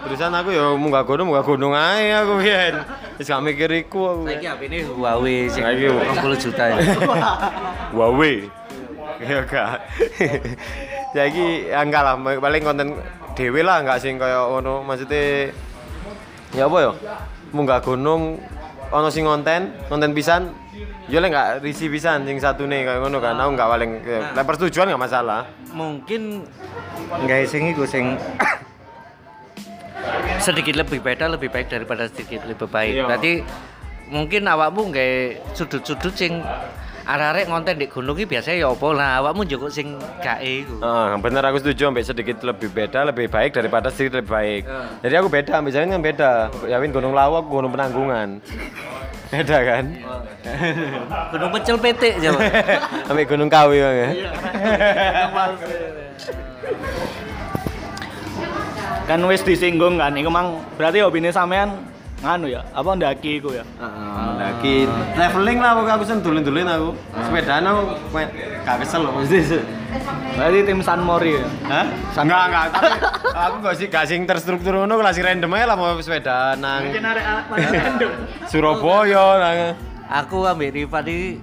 Terusan 0.04 0.36
aku 0.36 0.52
ya 0.52 0.76
munggah 0.76 1.08
gunung, 1.08 1.32
munggah 1.32 1.46
gunung 1.48 1.72
ae 1.72 2.12
aku 2.12 2.44
biyen. 2.44 2.84
Wis 3.16 3.32
gak 3.32 3.40
mikir 3.40 3.72
iku 3.72 4.20
aku. 4.20 4.22
Saiki 4.28 4.48
HP 4.52 4.62
ini 4.68 4.78
Huawei 4.84 5.48
sing 5.48 5.64
Saiki 5.64 5.88
20 5.88 6.44
juta 6.44 6.64
ya. 6.76 6.78
Huawei. 7.96 8.52
Ya 9.24 9.40
gak. 9.48 9.80
Jadi 11.16 11.72
ya 11.72 11.88
enggak 11.88 12.04
lah, 12.04 12.16
paling 12.20 12.64
konten 12.68 12.88
dhewe 13.32 13.64
lah 13.64 13.80
enggak 13.80 14.04
sing 14.04 14.20
kaya 14.20 14.44
ngono 14.44 14.84
maksudnya 14.84 15.56
ya 16.52 16.68
apa 16.68 16.78
ya? 16.84 16.92
Munggah 17.56 17.80
gunung 17.80 18.44
ono 18.92 19.08
sing 19.10 19.24
konten, 19.24 19.72
konten 19.88 20.12
pisan 20.12 20.52
Ya 21.12 21.20
lek 21.20 21.36
enggak 21.36 21.60
risi 21.60 21.92
pisan 21.92 22.24
sing 22.24 22.40
satune 22.40 22.88
kaya 22.88 23.04
ngono 23.04 23.20
kan. 23.20 23.36
Aku 23.36 23.52
enggak 23.52 23.68
paling 23.68 23.92
lek 24.32 24.46
persetujuan 24.48 24.88
enggak 24.88 25.04
masalah. 25.12 25.44
Mungkin 25.76 26.48
nggak 27.28 27.52
sing 27.52 27.76
iku 27.76 27.84
sing 27.84 28.16
sedikit 30.46 30.80
lebih 30.80 31.04
beda 31.04 31.28
lebih 31.28 31.52
baik 31.52 31.68
daripada 31.68 32.08
sedikit 32.08 32.48
lebih 32.48 32.64
baik. 32.72 32.94
Iya. 32.96 33.04
Berarti 33.12 33.32
mungkin 34.08 34.48
awakmu 34.48 34.96
nggak 34.96 35.12
sudut-sudut 35.52 36.16
sing 36.16 36.40
arek-arek 37.06 37.46
ngonten 37.50 37.76
di 37.82 37.88
gunung 37.90 38.16
iki 38.18 38.30
biasanya 38.30 38.58
ya 38.62 38.68
apa 38.70 38.88
nah 38.94 39.10
awakmu 39.24 39.42
njuk 39.48 39.68
sing 39.74 39.98
gae 40.22 40.66
iku. 40.66 40.78
Ah, 40.86 41.18
bener 41.18 41.42
aku 41.42 41.58
setuju 41.62 41.90
sampai 41.90 42.06
sedikit 42.06 42.38
lebih 42.46 42.70
beda 42.70 43.08
lebih 43.10 43.28
baik 43.28 43.58
daripada 43.58 43.90
sedikit 43.90 44.22
lebih 44.22 44.32
baik. 44.32 44.62
Ah. 44.70 44.88
Jadi 45.02 45.14
aku 45.18 45.28
beda, 45.30 45.52
ambil 45.58 45.72
jalan 45.74 45.94
kan 45.94 46.02
beda. 46.02 46.32
Yawin 46.70 46.92
Gunung 46.94 47.14
Lawu, 47.18 47.42
aku 47.42 47.50
Gunung 47.50 47.72
Penanggungan. 47.74 48.30
beda 49.32 49.58
kan? 49.64 49.86
Gunung 51.32 51.52
pecel 51.56 51.78
petik 51.80 52.14
coba. 52.20 52.42
Ambil 53.10 53.26
Gunung 53.26 53.50
Kawi 53.50 53.78
bang 53.80 53.96
ya. 53.96 54.10
Kan 59.08 59.20
wis 59.28 59.44
disinggung 59.44 60.00
kan, 60.00 60.12
iku 60.16 60.28
mang 60.28 60.60
berarti 60.76 61.04
opini 61.04 61.32
sampean 61.32 61.91
nganu 62.22 62.46
ya, 62.54 62.62
apa 62.70 62.90
ndaki 62.94 63.42
iku 63.42 63.50
ya. 63.50 63.66
Lagi 64.38 64.86
traveling 65.18 65.58
lah 65.58 65.72
pokoknya 65.74 65.96
aku 65.98 66.06
sen 66.06 66.20
dulin-dulin 66.22 66.70
aku. 66.70 66.90
Sepedaan 67.18 67.66
aku 67.66 67.82
gak 68.62 68.78
kesel 68.86 69.02
loh 69.02 69.14
mesti. 69.18 69.58
Berarti 70.38 70.60
tim 70.64 70.80
San 70.86 71.02
Mori 71.02 71.36
ya. 71.36 71.46
Hah? 71.66 71.86
Enggak, 72.22 72.44
enggak. 72.48 72.66
Tapi 72.72 72.88
aku 73.34 73.56
gak 73.66 73.76
sih 73.76 73.88
gak 73.90 74.06
sing 74.06 74.22
terstruktur 74.30 74.74
ngono 74.78 75.02
kelas 75.02 75.18
random 75.18 75.52
aja 75.58 75.66
lah 75.74 75.76
mau 75.76 75.98
sepedaan 75.98 76.62
nang 76.62 76.94
Surabaya 78.48 79.26
nang 79.42 79.58
Aku 80.12 80.44
ambil 80.44 80.76
Riva 80.76 81.00
di 81.00 81.40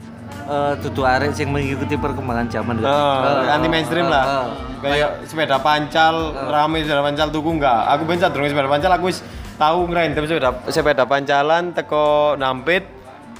eh, 0.46 0.72
dudu 0.84 1.02
arek 1.02 1.32
sing 1.32 1.48
mengikuti 1.48 1.96
perkembangan 1.96 2.46
zaman 2.52 2.84
Oh, 2.84 3.48
anti 3.48 3.66
mainstream 3.66 4.06
lah. 4.12 4.24
Eh, 4.24 4.36
eh. 4.36 4.46
Kayak 4.78 5.10
sepeda 5.26 5.56
pancal, 5.58 6.36
rame 6.52 6.84
sepeda 6.84 7.00
pancal 7.00 7.28
tuku 7.32 7.50
enggak. 7.56 7.80
Aku 7.96 8.04
ben 8.04 8.20
durung 8.20 8.46
sepeda 8.46 8.68
pancal 8.68 8.92
aku 8.92 9.08
wis 9.08 9.24
tahu 9.58 9.90
ngerendam 9.90 10.24
sepeda 10.24 10.50
sepeda 10.70 11.04
pancalan 11.04 11.74
teko 11.74 12.38
Nampit 12.38 12.86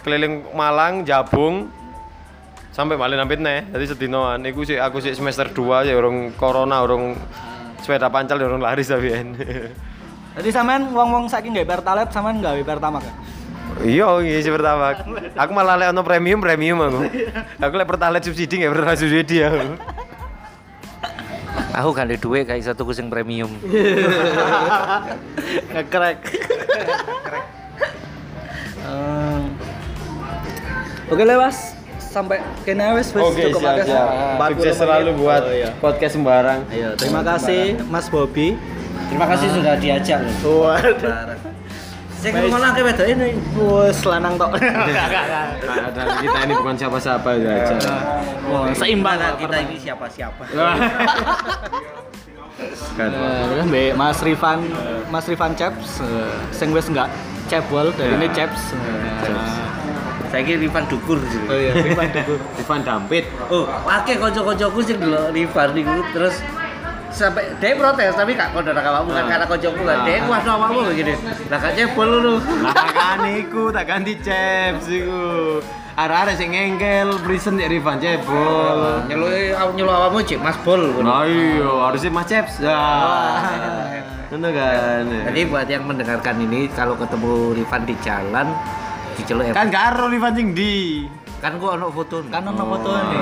keliling 0.02 0.42
Malang 0.52 1.07
Jabung 1.07 1.70
sampai 2.74 2.98
Malang 2.98 3.22
Nampit 3.22 3.38
nih. 3.38 3.70
Jadi 3.70 3.85
sedinoan 3.87 4.42
iku 4.44 4.66
sih 4.66 4.76
aku 4.76 4.98
sih 4.98 5.14
semester 5.14 5.48
2 5.48 5.88
ya 5.88 5.94
urung 5.94 6.35
corona 6.35 6.83
urung 6.83 7.14
sepeda 7.81 8.11
pancal 8.11 8.37
ya 8.42 8.50
urung 8.50 8.62
laris 8.62 8.90
tapi 8.92 9.14
Jadi 10.38 10.48
sampean 10.54 10.94
wong-wong 10.94 11.26
saiki 11.26 11.50
nggawe 11.50 11.66
Pertalite 11.66 12.11
sampean 12.14 12.38
nggawe 12.38 12.61
Pertamax 12.62 13.02
kan? 13.07 13.16
Iya, 13.78 14.09
iya 14.24 14.38
sih 14.42 14.50
pertama. 14.50 14.96
Aku 15.38 15.50
malah 15.54 15.78
lek 15.78 15.92
ono 15.92 16.02
premium 16.02 16.42
premium 16.42 16.83
aku. 16.83 16.98
Aku 17.62 17.74
lek 17.78 17.87
pertalite 17.87 18.26
subsidi 18.26 18.64
nggak 18.64 18.72
pernah 18.74 18.94
subsidi 18.96 19.37
aku. 19.44 19.76
Aku 21.79 21.95
gak 21.95 22.05
ada 22.05 22.17
duit 22.17 22.43
kayak 22.43 22.64
satu 22.64 22.83
kucing 22.83 23.07
premium. 23.07 23.47
Ngekrek. 25.71 26.19
Eh, 28.81 29.43
Oke 31.09 31.23
lewas 31.23 31.73
sampai 31.99 32.37
kene 32.64 32.93
wis 32.93 33.09
wis 33.11 33.23
Oke, 33.23 33.49
cukup 33.49 33.61
siap, 33.62 33.77
siap. 33.85 34.09
40 34.37 34.59
Sukses 34.59 34.75
selalu 34.77 35.11
buat 35.17 35.41
Oh, 35.41 35.53
iya. 35.53 35.71
podcast 35.79 36.12
sembarang. 36.14 36.61
Ayo, 36.69 36.99
terima 36.99 37.23
kasih 37.23 37.79
Mas 37.87 38.09
Bobby. 38.09 38.59
Terima 39.07 39.25
kasih 39.25 39.49
sudah 39.55 39.75
diajak 39.77 40.21
loh. 40.21 40.67
Waduh. 40.67 41.57
Saya 42.18 42.31
ngomong 42.35 42.59
lagi 42.59 42.81
wedok 42.83 43.07
ini. 43.07 43.31
Wes 43.54 44.02
lanang 44.02 44.35
tok. 44.35 44.50
Ada 44.59 46.02
kita 46.18 46.38
ini 46.50 46.54
bukan 46.59 46.74
siapa-siapa 46.74 47.28
ya 47.38 47.50
aja. 47.62 47.94
Wah, 48.50 48.66
seimbang 48.74 49.22
kita 49.38 49.57
ini 49.62 49.78
siapa-siapa. 49.78 50.42
Kan. 52.98 53.14
Nah, 53.14 53.46
kan 53.54 53.66
Mbak 53.70 53.94
Mas 53.94 54.18
Rifan, 54.26 54.66
Mas 55.14 55.31
Rifan 55.31 55.54
Chaps, 55.54 56.02
eh, 56.02 56.35
sing 56.50 56.74
wis 56.74 56.90
enggak 56.90 57.07
cebol 57.46 57.94
dari 57.94 58.18
ini 58.18 58.26
Chaps. 58.35 58.74
Saya 60.28 60.42
kira 60.42 60.59
Rifan 60.59 60.85
Dukur 60.90 61.22
gitu. 61.22 61.46
Oh 61.46 61.54
iya, 61.54 61.70
Rifan 61.78 62.11
Dukur. 62.11 62.37
Ivan 62.59 62.81
Dampit. 62.83 63.31
Oh, 63.46 63.70
akeh 63.87 64.18
kanca-kancaku 64.18 64.83
sing 64.83 64.98
delok 64.98 65.31
Rifan 65.31 65.70
niku 65.70 66.02
terus 66.11 66.42
sampai 67.11 67.44
dia 67.59 67.73
protes 67.75 68.12
tapi 68.12 68.33
kak 68.33 68.53
kondo 68.53 68.71
nak 68.71 68.85
awakmu 68.85 69.11
kan 69.11 69.25
karena 69.27 69.44
kancaku 69.44 69.83
kan 69.83 69.99
dia 70.05 70.16
kuat 70.23 70.42
sama 70.44 70.68
awakmu 70.68 70.81
begini 70.88 71.14
lah 71.49 71.59
gak 71.59 71.73
cebol 71.75 72.11
lu 72.21 72.35
Lah 72.61 72.88
kan 72.92 73.21
iku 73.27 73.62
tak 73.71 73.85
ganti 73.87 74.14
ceps 74.18 74.87
iku. 74.87 75.59
Arek-arek 75.99 76.38
sing 76.38 76.55
ngengkel 76.55 77.11
prison 77.27 77.59
ya 77.59 77.66
Rifan 77.66 77.99
cebol. 77.99 79.03
nyeluk 79.11 79.35
nyeluk 79.75 79.94
awakmu 79.94 80.23
cek 80.23 80.38
mas 80.38 80.55
bol 80.62 80.79
Nah 81.03 81.27
iya, 81.27 81.66
harusnya 81.90 82.11
Mas 82.11 82.27
Ceps. 82.31 82.62
Ya. 82.62 82.79
Ngono 84.29 84.49
kan. 84.53 85.05
jadi 85.33 85.40
buat 85.49 85.66
yang 85.66 85.88
mendengarkan 85.88 86.37
ini 86.38 86.68
kalau 86.71 86.94
ketemu 86.94 87.57
Rifan 87.57 87.83
di 87.83 87.94
jalan 88.05 88.47
diceluk 89.16 89.51
Kan 89.51 89.73
gak 89.73 89.97
ero 89.97 90.07
Rifan 90.07 90.33
sing 90.37 90.55
di. 90.55 91.03
Kan 91.38 91.62
gua 91.62 91.79
ono 91.79 91.87
foto. 91.94 92.18
Kan 92.27 92.42
ono 92.42 92.64
foto 92.66 92.90
nih. 92.98 93.18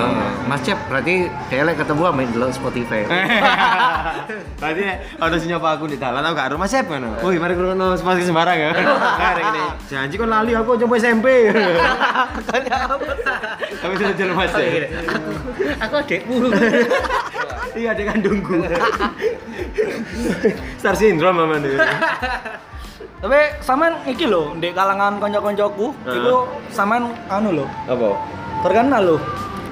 Mas 0.49 0.61
Cep, 0.65 0.89
berarti 0.89 1.29
dia 1.53 1.61
lek 1.61 1.77
ketemu 1.77 2.09
main 2.09 2.29
delok 2.33 2.49
Spotify. 2.55 3.05
Berarti 4.59 4.83
ada 5.21 5.35
sing 5.37 5.53
nyapa 5.53 5.77
aku 5.77 5.85
di 5.85 6.01
dalan 6.01 6.25
aku 6.25 6.33
gak 6.33 6.49
rumah 6.57 6.65
Sep 6.65 6.89
ngono. 6.89 7.21
Woi, 7.21 7.37
mari 7.37 7.53
krono 7.53 7.93
sempat 7.93 8.17
sembarang 8.25 8.57
ya. 8.57 8.71
Nah. 8.73 9.77
Janji 9.85 10.17
kon 10.17 10.33
lali 10.33 10.57
aku 10.57 10.73
coba 10.81 10.97
SMP. 10.97 11.53
Tapi 13.77 13.93
sudah 14.01 14.15
jalan 14.17 14.33
Mas. 14.33 14.53
Aku 14.57 14.73
aku 15.77 15.95
adekmu. 16.01 16.35
Iya, 17.77 17.93
adik 17.93 18.05
kandungku. 18.09 18.57
Star 20.81 20.97
syndrome 20.97 21.45
nih. 21.61 21.77
Tapi 23.17 23.39
sampean 23.65 23.97
iki 24.05 24.29
lho, 24.29 24.53
di 24.61 24.69
kalangan 24.77 25.17
konco-koncoku, 25.17 25.89
Heeh. 26.05 26.21
iku 26.21 26.45
sampean 26.69 27.09
anu 27.33 27.49
lho, 27.49 27.65
Apa? 27.89 28.13
terkenal 28.61 29.01
lho. 29.01 29.17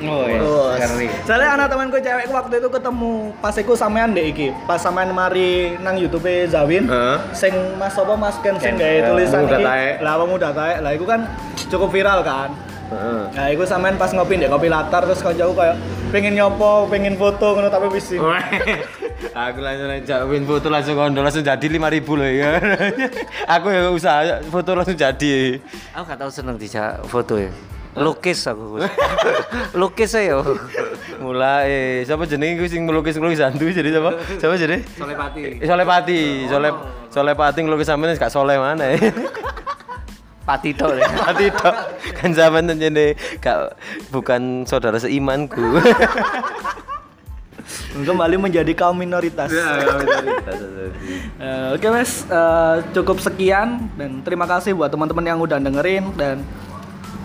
Oh 0.05 0.27
iya. 0.27 0.43
Keren. 0.75 1.07
Soalnya 1.23 1.49
anak 1.55 1.67
temanku 1.71 1.97
cewek 2.03 2.27
waktu 2.27 2.59
itu 2.59 2.67
ketemu 2.67 3.31
pas 3.39 3.55
iku 3.55 3.73
sampean 3.79 4.11
deh 4.11 4.27
iki. 4.27 4.51
Pas 4.67 4.75
sampean 4.75 5.15
mari 5.15 5.79
nang 5.79 5.95
YouTube 5.95 6.27
Zawin. 6.51 6.83
Heeh. 6.85 7.17
Sing 7.31 7.53
Mas 7.79 7.95
apa 7.95 8.13
Mas 8.19 8.35
Ken 8.43 8.59
sing 8.59 8.75
gawe 8.75 8.91
ya, 8.91 9.07
tulisan 9.07 9.47
iki. 9.47 9.63
Lah 10.03 10.13
pemuda 10.19 10.51
taek. 10.51 10.83
Lah 10.83 10.91
iku 10.91 11.05
kan 11.07 11.23
cukup 11.71 11.89
viral 11.95 12.21
kan. 12.27 12.51
Heeh. 12.85 13.21
Nah, 13.33 13.45
iku 13.49 13.63
sampean 13.65 13.97
pas 13.97 14.13
ngopi 14.13 14.37
ndek 14.37 14.53
kopi 14.53 14.67
latar 14.69 15.01
terus 15.05 15.21
kancaku 15.25 15.57
kayak 15.57 15.75
pengen 16.13 16.37
nyopo, 16.37 16.85
pengen 16.85 17.17
foto 17.17 17.57
ngono 17.57 17.69
tapi 17.73 17.89
wis 17.95 18.13
aku 19.35 19.59
langsung 19.59 19.89
aja 19.89 20.15
win 20.27 20.43
foto 20.45 20.67
langsung 20.69 20.95
kondo 20.95 21.19
langsung 21.19 21.43
jadi 21.43 21.65
5000 21.65 21.81
loh 21.81 22.29
ya. 22.29 22.51
aku 23.55 23.67
ya 23.73 23.89
usaha 23.89 24.39
foto 24.47 24.77
langsung 24.77 24.95
jadi. 24.95 25.59
Aku 25.97 26.03
gak 26.05 26.19
tau 26.19 26.31
seneng 26.31 26.55
dijak 26.55 27.03
foto 27.09 27.41
ya. 27.41 27.51
Lukis 27.95 28.43
aku. 28.43 28.83
Lukis 29.79 30.11
ayo. 30.19 30.43
Mulai 31.23 32.03
siapa 32.03 32.27
jenenge 32.27 32.59
gue 32.59 32.67
sing 32.67 32.83
melukis 32.83 33.15
melukis 33.15 33.39
hantu 33.39 33.71
jadi 33.71 33.87
siapa? 33.87 34.11
Siapa 34.35 34.53
jadi? 34.59 34.77
Solepati. 34.99 35.41
Solepati, 35.63 36.19
Sole 36.51 36.69
Solepati 37.07 37.59
ngelukis 37.63 37.87
sampean 37.87 38.19
gak 38.19 38.31
soleh 38.31 38.59
mana 38.59 38.93
ya? 38.93 38.99
Pati 40.45 40.77
tok 40.77 40.93
ya. 40.93 41.09
Pati 41.09 41.49
tok. 41.49 41.75
Kan 42.13 42.29
zaman 42.37 42.69
jadi 42.69 43.17
gak 43.41 43.73
bukan 44.13 44.61
saudara 44.69 45.01
seimanku. 45.01 45.61
Kembali 47.95 48.37
menjadi 48.37 48.69
kaum 48.77 48.93
minoritas. 48.93 49.49
Eh, 49.49 49.73
Oke 51.73 51.87
mas, 51.89 52.29
Eh, 52.29 52.75
cukup 52.93 53.17
sekian 53.17 53.89
dan 53.97 54.21
terima 54.21 54.45
kasih 54.45 54.77
buat 54.77 54.93
teman-teman 54.93 55.25
yang 55.25 55.39
udah 55.41 55.57
dengerin 55.57 56.13
dan 56.13 56.45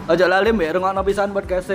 ojo 0.09 0.25
lali 0.25 0.49
mbak 0.51 0.81
rungokno 0.81 1.03
pisan 1.05 1.31
podcast 1.31 1.69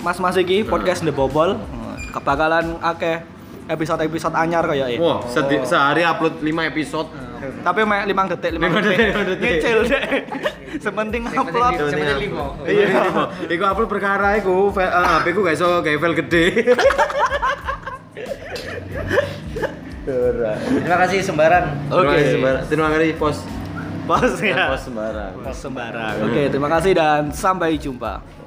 Mas 0.00 0.16
Mas 0.16 0.36
iki 0.40 0.64
podcast 0.64 1.04
The 1.04 1.12
Bobol. 1.12 1.60
Eh, 1.60 1.96
Kebakalan 2.10 2.80
akeh 2.80 3.20
episode-episode 3.68 4.34
anyar 4.34 4.64
kayak 4.64 4.96
ya. 4.96 4.98
Wah, 4.98 5.20
sehari 5.62 6.02
upload 6.02 6.40
5 6.40 6.72
episode. 6.72 7.08
Tapi 7.60 7.80
mek 7.82 8.02
5 8.06 8.32
detik 8.32 8.50
5 8.50 8.58
Lima 8.58 8.78
detik. 8.80 8.98
lima 9.00 9.22
detik. 9.26 9.50
Ngecil 9.50 9.78
deh. 9.84 10.02
Sepenting 10.78 11.22
upload. 11.26 11.72
Sementing 11.90 12.18
limo. 12.20 12.46
Iya. 12.62 12.86
Iku 13.46 13.62
upload 13.64 13.88
perkara 13.88 14.38
iku 14.38 14.70
eh, 14.74 14.86
HP 14.86 15.26
ku 15.32 15.40
gak 15.42 15.54
iso 15.54 15.68
gawe 15.80 15.96
file 15.98 16.16
gede. 16.16 16.44
Terima 20.00 20.98
kasih 21.06 21.18
sembarang. 21.22 21.64
Terima 21.86 22.12
kasih 22.14 22.28
sembarang. 22.34 22.62
Terima 22.66 22.88
kasih 22.90 23.10
pos. 23.14 23.38
Bos 24.08 24.34
ya. 24.42 24.74
Pos 24.74 24.82
sembarang. 24.82 25.32
Pos 25.38 25.56
sembarang. 25.56 26.14
Oke, 26.26 26.42
terima 26.50 26.68
kasih 26.68 26.92
dan 26.96 27.30
sampai 27.30 27.78
jumpa. 27.78 28.39